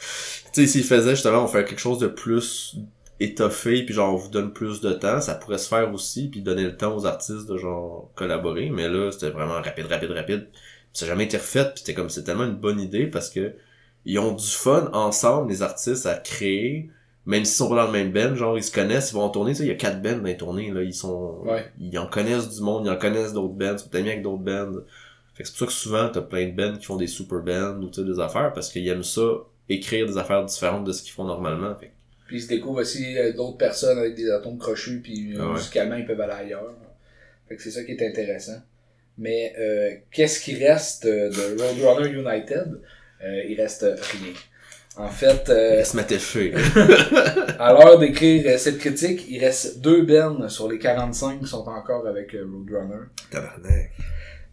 [0.58, 2.78] Tu sais s'ils faisaient justement on fait quelque chose de plus
[3.20, 6.42] étoffé puis genre on vous donne plus de temps, ça pourrait se faire aussi puis
[6.42, 10.48] donner le temps aux artistes de genre collaborer, mais là c'était vraiment rapide rapide rapide.
[10.52, 10.62] Puis
[10.94, 13.54] ça n'a jamais été refait puis c'était comme c'est tellement une bonne idée parce que
[14.04, 16.90] ils ont du fun ensemble, les artistes, à créer,
[17.28, 19.30] même s'ils sont pas dans le même band, genre ils se connaissent, ils vont en
[19.30, 21.72] tourner, tu sais, il y a quatre bands dans les tournées, là, ils sont, Ouais.
[21.80, 24.42] ils en connaissent du monde, ils en connaissent d'autres bands, ils sont amis avec d'autres
[24.42, 24.72] bands.
[25.36, 27.42] Fait que c'est pour ça que souvent, t'as plein de bands qui font des super
[27.42, 29.22] bands ou tu sais, des affaires, parce qu'ils aiment ça,
[29.70, 31.76] écrire des affaires différentes de ce qu'ils font normalement.
[31.76, 31.92] Fait
[32.28, 35.48] Puis ils se découvrent aussi euh, d'autres personnes avec des atomes crochus, puis euh, Ah
[35.48, 35.54] ouais.
[35.54, 36.74] musicalement, ils peuvent aller ailleurs.
[37.48, 38.62] Fait que c'est ça qui est intéressant.
[39.18, 42.80] Mais euh, qu'est-ce qui reste euh, de Roadrunner United?
[43.24, 44.34] Euh, il reste rien.
[44.96, 46.54] En fait, euh, Laisse mater fait.
[47.60, 52.06] à l'heure d'écrire cette critique, il reste deux bennes sur les 45 qui sont encore
[52.08, 53.06] avec Roadrunner.
[53.32, 53.92] Tabarnak.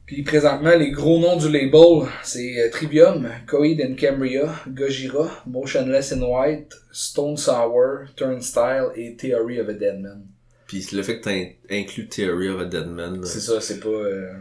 [0.06, 6.12] Puis présentement, les gros noms du label, c'est euh, Trivium, Coed and Cambria, Gojira, Motionless
[6.12, 10.26] in White, Stone Sour, Turnstile et Theory of a Dead Man.
[10.66, 13.26] Puis le fait que t'as inclus Theory of a Dead Man, là.
[13.26, 13.88] C'est ça, c'est pas...
[13.88, 14.32] Euh...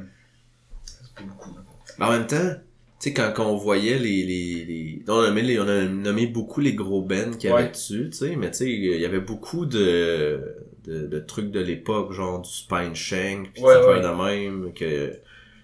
[0.83, 1.51] C'est pas beaucoup.
[1.97, 2.55] Mais en même temps,
[2.99, 5.03] tu sais, quand, quand on voyait les, les, les...
[5.07, 7.69] On, a nommé, les- on a nommé beaucoup les gros bands qu'il y avait Ouais.
[7.69, 10.41] dessus, tu sais, mais tu sais, il y avait beaucoup de,
[10.85, 14.01] de, de trucs de l'époque, genre du Spine Shank, pis Ouais, ouais.
[14.01, 15.13] de même, que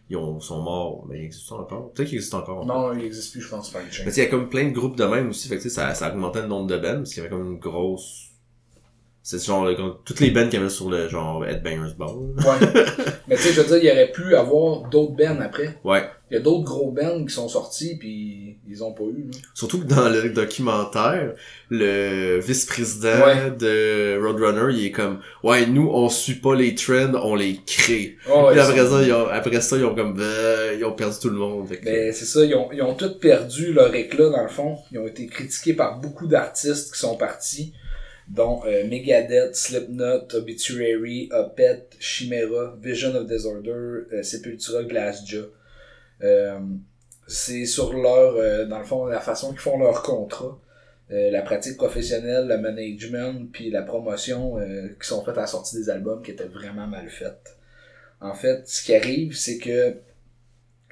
[0.09, 1.91] ils ont, sont morts, mais ils existent encore.
[1.91, 2.65] Peut-être qu'ils existent encore.
[2.65, 4.05] Non, il existe plus, je pense, pas Mais chaîne.
[4.05, 5.93] tu sais, il y a comme plein de groupes de même aussi, fait que ça,
[5.93, 8.29] ça augmentait le nombre de bands, parce qu'il y avait comme une grosse
[9.21, 9.69] C'est genre,
[10.03, 12.09] toutes les bands qu'il y avait sur le genre Headbangers Ball.
[12.09, 12.83] Ouais.
[13.27, 15.79] Mais tu sais, je veux dire, il y aurait pu avoir d'autres bands après.
[15.83, 16.09] Ouais.
[16.31, 19.23] Il y a d'autres gros bands qui sont sortis puis ils ont pas eu.
[19.31, 19.37] Là.
[19.53, 21.33] Surtout que dans le documentaire,
[21.69, 23.51] le vice-président Ouais.
[23.51, 28.17] de Roadrunner, il est comme, ouais, nous, on suit pas les trends, on les crée.
[28.31, 31.15] Oh, Puis après ça, ils ont, après ça, ils ont comme, euh, ils ont perdu
[31.21, 31.67] tout le monde.
[31.83, 34.77] Ben, c'est ça, ils ont, ils ont tous perdu leur éclat dans le fond.
[34.91, 37.73] Ils ont été critiqués par beaucoup d'artistes qui sont partis,
[38.27, 45.45] dont euh, Megadeth, Slipknot, Obituary, Opeth, Chimera, Vision of Disorder, euh, Sepultura, Glassjaw.
[46.21, 46.59] Euh,
[47.29, 50.59] c'est sur leur, euh, dans le fond, la façon qu'ils font leur contrat,
[51.11, 55.47] euh, la pratique professionnelle, le management, puis la promotion euh, qui sont faites à la
[55.47, 57.57] sortie des albums qui étaient vraiment mal faites.
[58.19, 59.95] En fait, ce qui arrive, c'est que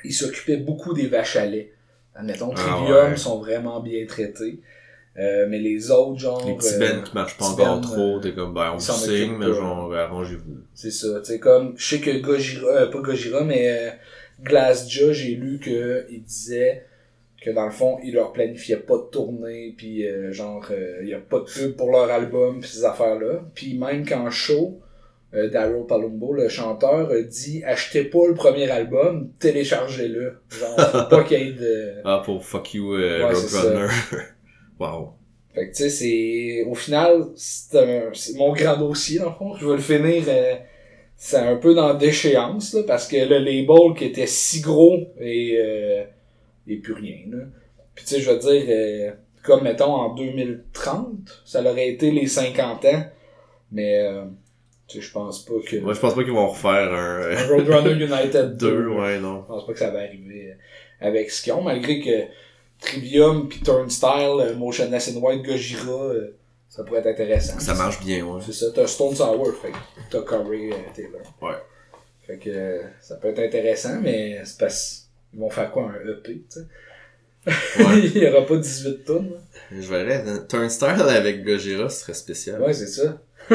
[0.04, 1.74] ils s'occupaient beaucoup des vaches à lait.
[2.16, 3.18] Admettons, Ah Trivium ouais.
[3.18, 4.62] sont vraiment bien traités.
[5.18, 6.46] Euh, mais les autres, genre...
[6.46, 8.80] les petits euh, bands qui marchent pas petits encore trop, euh, t'es comme, ben, on
[8.80, 10.58] signe, mais genre, arrangez-vous.
[10.76, 13.98] C'est ça, tu sais, comme, je sais que Gojira, euh, pas Gojira, mais
[14.44, 16.84] Glassjaw, j'ai lu que il disait
[17.42, 21.10] que dans le fond, ils leur planifiaient pas de tournée, puis euh, genre, euh, il
[21.10, 23.42] y a pas de pub pour leur album, puis ces affaires-là.
[23.54, 24.80] Puis même qu'en show,
[25.34, 31.10] euh, Daryl Palumbo, le chanteur, a dit «Achetez pas le premier album, téléchargez-le.» Genre, faut
[31.10, 31.94] pas qu'il y ait de...
[32.06, 33.88] Ah, pour fuck you, Ouais, Roadrunner.
[34.80, 35.14] wow.
[35.54, 36.64] Fait que tu sais, c'est.
[36.70, 38.14] Au final, c'est un...
[38.14, 39.56] c'est mon grand dossier, dans le fond.
[39.56, 40.24] Je vais le finir.
[41.18, 45.58] C'est un peu dans déchéance, là, parce que le label qui était si gros et,
[45.58, 46.04] euh,
[46.68, 47.18] et plus rien.
[47.30, 47.38] Là.
[47.96, 49.12] Puis tu sais, je veux dire, euh,
[49.42, 53.04] comme mettons en 2030, ça aurait été les 50 ans.
[53.72, 54.26] Mais euh,
[54.88, 55.78] tu sais, je pense pas que.
[55.78, 58.56] Moi, je pense pas qu'ils vont refaire un, un Roadrunner United 2.
[58.58, 59.42] deux, ouais, non.
[59.42, 62.26] Je pense pas que ça va arriver euh, avec ce qu'ils ont, malgré que
[62.80, 66.14] Trivium puis Turnstile, euh, Motion Acid White, Gojira,
[66.70, 67.60] ça pourrait être intéressant.
[67.60, 68.42] Ça marche bien, ouais.
[68.46, 69.78] C'est ça, t'as Stone Sour, fait que
[70.12, 71.22] t'as Corey euh, Taylor.
[71.42, 71.58] Ouais.
[72.26, 76.08] Fait que euh, ça peut être intéressant, mais c'est parce qu'ils vont faire quoi, un
[76.10, 76.66] EP, tu sais?
[77.80, 78.00] Ouais.
[78.16, 79.32] Il y aura pas 18 tonnes.
[79.72, 82.62] Je verrais, Turnstile avec Gojira, ce serait spécial.
[82.62, 83.22] Ouais, c'est ça.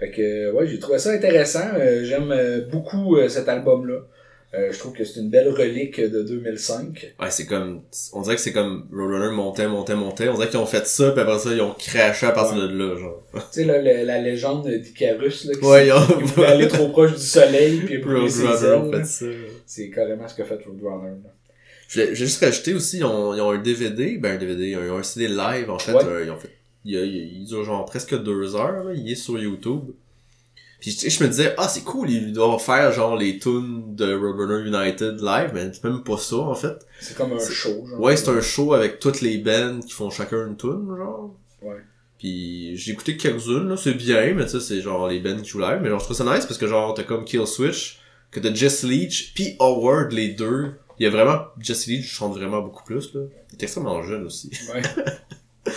[0.00, 1.68] fait que, ouais, j'ai trouvé ça intéressant.
[1.76, 2.34] Euh, J'aime
[2.72, 4.00] beaucoup cet album-là.
[4.56, 7.14] Euh, je trouve que c'est une belle relique de 2005.
[7.20, 7.82] Ouais, c'est comme,
[8.12, 10.28] on dirait que c'est comme Roadrunner montait, montait, montait.
[10.28, 12.68] On dirait qu'ils ont fait ça, puis après ça, ils ont craché à partir de
[12.68, 13.24] là, genre.
[13.32, 17.12] Tu sais, là, le- la légende d'Icarus, là, qui, Ouais, ils voulait aller trop proche
[17.14, 19.26] du soleil, puis Roadrunner fait ça.
[19.66, 21.16] C'est carrément ce qu'a fait Roadrunner.
[21.24, 21.30] là.
[21.88, 24.98] J'ai juste rajouté aussi, ils ont, ils ont un DVD, ben un DVD, ils ont
[24.98, 26.04] un CD live, en fait, Ouais.
[26.04, 26.50] euh, ils ont fait,
[26.84, 29.90] il, il, il dure genre presque deux heures, là, il est sur YouTube.
[30.84, 33.94] Puis tu sais, je me disais, ah c'est cool, ils doivent faire genre les tunes
[33.96, 36.76] de Roadrunner United live, mais c'est même pas ça, en fait.
[37.00, 37.98] C'est comme un show, genre.
[37.98, 41.34] Ouais, c'est un show avec toutes les bands qui font chacun une tune, genre.
[41.62, 41.78] Ouais.
[42.18, 45.48] Puis j'ai écouté quelques-unes, là, c'est bien, mais tu sais, c'est genre les bands qui
[45.48, 45.78] jouent live.
[45.80, 48.52] Mais genre, je trouve ça nice parce que genre, t'as comme Kill Switch, que t'as
[48.52, 50.74] Jess Leach, puis Howard, les deux.
[50.98, 53.22] Il y a vraiment, Jesse Leach chante vraiment beaucoup plus, là.
[53.52, 54.50] Il est extrêmement jeune aussi.
[54.74, 54.82] Ouais.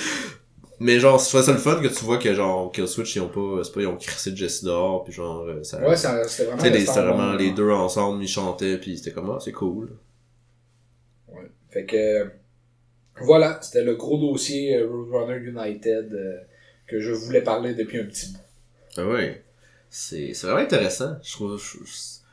[0.80, 3.22] Mais genre, je trouvais ça le fun que tu vois que genre, Kill Switch, ils
[3.22, 5.80] ont pas, c'est pas, ils ont crissé Jesse dehors, puis genre, euh, ça...
[5.88, 6.64] Ouais, c'était vraiment.
[6.64, 9.90] Les- vraiment les deux ensemble, ils chantaient, puis c'était comme, ah, c'est cool.
[11.30, 11.50] Ouais.
[11.72, 12.30] Fait que.
[13.20, 16.38] Voilà, c'était le gros dossier euh, Roadrunner United euh,
[16.86, 18.40] que je voulais parler depuis un petit bout.
[18.98, 19.44] Ah ouais.
[19.90, 21.16] C'est, c'est vraiment intéressant.
[21.24, 21.80] Je trouve, je-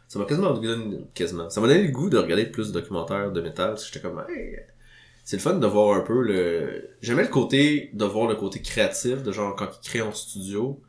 [0.08, 1.48] ça m'a quasiment donné, quasiment.
[1.48, 4.06] Ça m'a donné le goût de regarder plus de documentaires de métal, parce que j'étais
[4.06, 4.58] comme, hey,
[5.24, 8.60] c'est le fun de voir un peu le, j'aimais le côté, de voir le côté
[8.60, 10.80] créatif, de genre, quand ils créent en studio.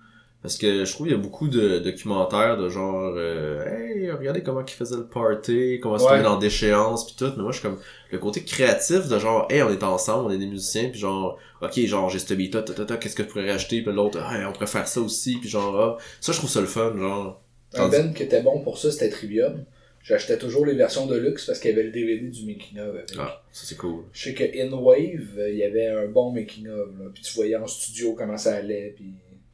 [0.41, 4.43] Parce que je trouve qu'il y a beaucoup de documentaires de genre, euh, hey, regardez
[4.43, 6.01] comment ils faisaient le party, comment Ouais.
[6.01, 7.31] c'était dans déchéance pis tout.
[7.35, 7.79] Mais moi, je suis comme,
[8.11, 11.39] le côté créatif de genre, hey, on est ensemble, on est des musiciens, puis genre,
[11.63, 13.91] ok, genre, j'ai ce beat là, ta, ta, ta, qu'est-ce que tu pourrais rajouter, puis
[13.91, 16.67] l'autre, hey, on pourrait faire ça aussi, puis genre, ah, ça, je trouve ça le
[16.67, 17.41] fun, genre.
[17.73, 19.65] Un band qui était bon pour ça, c'était Trivium.
[20.07, 22.89] J'achetais toujours les versions de luxe parce qu'il y avait le DVD du making of
[22.89, 23.09] avec.
[23.17, 24.03] Ah, ça c'est cool.
[24.13, 27.05] Je sais que In Wave, euh, il y avait un bon making of, là.
[27.11, 29.05] Puis tu voyais en studio comment ça allait, puis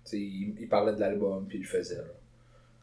[0.04, 2.04] tu sais, il, il parlait de l'album, puis il le faisait, là.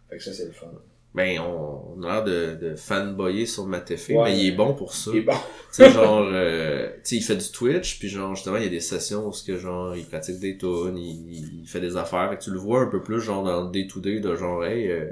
[0.09, 0.69] Fait que ça, c'est le fun.
[1.14, 4.31] Ben, on, on a l'air de, de fanboyer sur Matefé, Ouais.
[4.31, 5.11] mais il est bon pour ça.
[5.12, 5.33] Il est bon.
[5.33, 8.66] Tu sais, genre, euh, tu sais, il fait du Twitch, puis genre, justement, il y
[8.66, 11.97] a des sessions où ce que, genre, il pratique des tunes, il, il fait des
[11.99, 14.64] affaires, fait que tu le vois un peu plus, genre, dans le day-to-day, de genre,
[14.64, 15.11] hey, euh,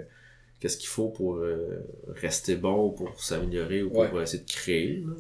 [0.61, 1.85] qu'est-ce qu'il faut pour euh,
[2.21, 4.23] rester bon, ou pour s'améliorer, ou pour Ouais.
[4.23, 5.13] essayer de créer, là?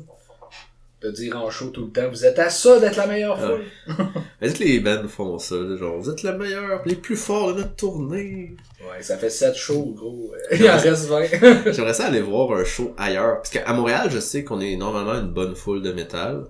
[1.02, 3.48] De dire en show tout le temps, vous êtes à ça d'être la meilleure Ah.
[3.48, 3.96] foule.
[4.40, 7.60] Mais que les bands font ça, genre, vous êtes le meilleur, les plus forts de
[7.60, 8.56] notre tournée.
[8.80, 10.32] Ouais, ça fait 7 shows, gros.
[10.52, 11.26] Il en reste 20.
[11.72, 13.36] J'aimerais ça aller voir un show ailleurs.
[13.36, 16.46] Parce qu'à Montréal, je sais qu'on est normalement une bonne foule de métal.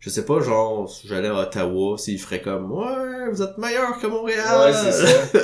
[0.00, 3.96] je sais pas, genre, si j'allais à Ottawa, s'il ferait comme, ouais, vous êtes meilleur
[4.00, 4.60] que Montréal.
[4.60, 5.38] Ouais, c'est ça.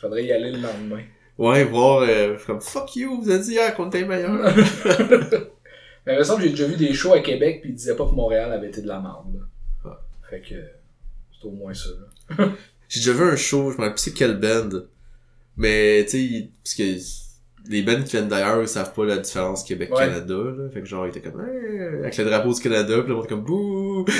[0.00, 1.02] Faudrait y aller le lendemain.
[1.38, 4.32] Ouais, voir, euh, comme, fuck you, vous avez dit hier qu'on était meilleur.
[6.06, 7.94] Mais il me semble que j'ai déjà vu des shows à Québec pis ils disaient
[7.94, 9.40] pas que Montréal avait été de la merde, là.
[9.84, 10.00] Ah.
[10.28, 10.54] Fait que,
[11.30, 11.90] c'est au moins ça,
[12.36, 12.48] là.
[12.88, 14.70] J'ai déjà vu un show, je me rappelle plus c'est quelle band.
[15.58, 16.82] Mais, tu sais, parce que
[17.68, 20.70] les bands qui viennent d'ailleurs, ils savent pas la différence Québec-Canada, là.
[20.72, 23.28] Fait que genre, ils étaient comme, Hey avec le drapeau du Canada, pis le monde
[23.28, 24.06] comme, bouh!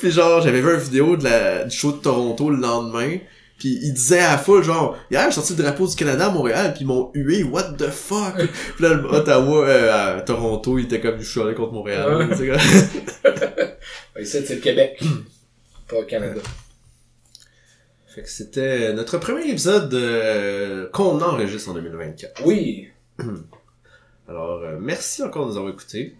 [0.00, 3.16] puis genre, j'avais vu une vidéo de la, du show de Toronto le lendemain,
[3.64, 6.30] puis il disait à la foule, genre, hier, j'ai sorti le drapeau du Canada à
[6.30, 8.36] Montréal, puis ils m'ont hué, what the fuck?
[8.36, 12.14] puis là, le Ottawa, euh, à Toronto, il était comme, je suis allé contre Montréal.
[12.14, 12.26] Ouais.
[14.22, 15.00] c'est le Québec.
[15.88, 16.42] pas le Canada.
[18.08, 22.42] Fait que c'était notre premier épisode euh, qu'on enregistre en 2024.
[22.44, 22.88] Oui.
[24.28, 26.16] Alors, euh, merci encore de nous avoir écoutés.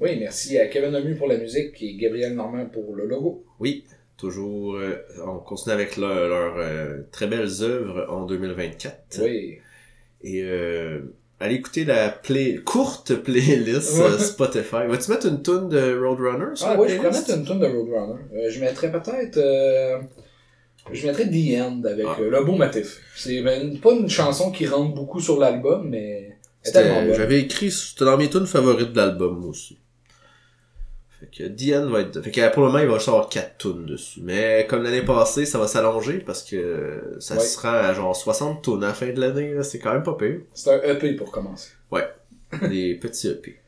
[0.00, 3.42] Oui, merci à Kevin Lemieux pour la musique et Gabriel Normand pour le logo.
[3.58, 3.84] Oui,
[4.16, 4.94] toujours, euh,
[5.26, 9.20] on continue avec leur- leurs euh, très belles œuvres en 2024.
[9.22, 9.58] Oui.
[10.22, 11.00] Et euh,
[11.40, 14.86] allez écouter la play courte playlist euh, Spotify.
[14.88, 17.60] Vas-tu mettre une tune de Roadrunner sur Ah la oui, je pourrais mettre une tonne
[17.60, 18.20] de Roadrunner.
[18.34, 19.38] Euh, je mettrais peut-être...
[20.92, 22.16] je mettrais The End avec Ah.
[22.20, 23.00] Le Beau Motif.
[23.16, 26.30] C'est ben, pas une chanson qui rentre beaucoup sur l'album, mais.
[26.72, 29.76] J'avais écrit, c'était dans mes tunes favorites de l'album, aussi.
[31.32, 32.20] Fait que Diane va être...
[32.22, 34.20] Fait que pour le moment, il va avoir 4 tunes dessus.
[34.22, 37.40] Mais comme l'année passée, ça va s'allonger parce que ça Ouais.
[37.40, 39.54] se rend à genre 60 tunes à la fin de l'année.
[39.62, 40.40] C'est quand même pas pire.
[40.52, 41.70] C'est un EP pour commencer.
[42.68, 43.58] Des petits EP.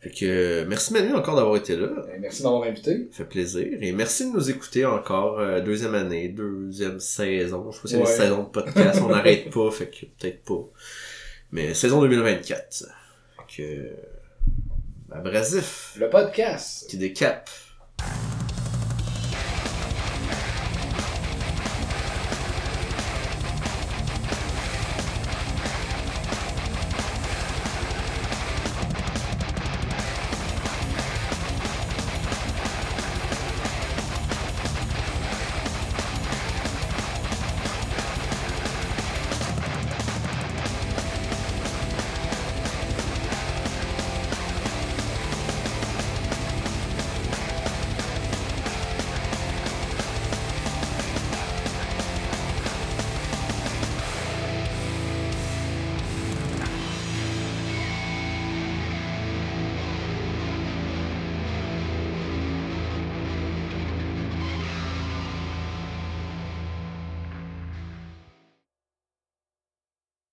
[0.00, 1.86] Fait que euh, merci Manu encore d'avoir été là.
[1.86, 3.08] Euh, Merci d'avoir invité.
[3.10, 3.66] Ça fait plaisir.
[3.80, 5.40] Et merci de nous écouter encore.
[5.40, 7.70] euh, deuxième année, deuxième saison.
[7.72, 8.12] Je sais pas si c'est une Ouais.
[8.12, 9.00] saison de podcast.
[9.02, 10.68] On n'arrête pas, fait que peut-être pas.
[11.52, 12.84] Mais saison 2024.
[13.48, 13.88] Fait que...
[15.14, 15.94] Abrasif.
[15.96, 16.90] Le podcast.
[16.90, 17.48] Qui décape.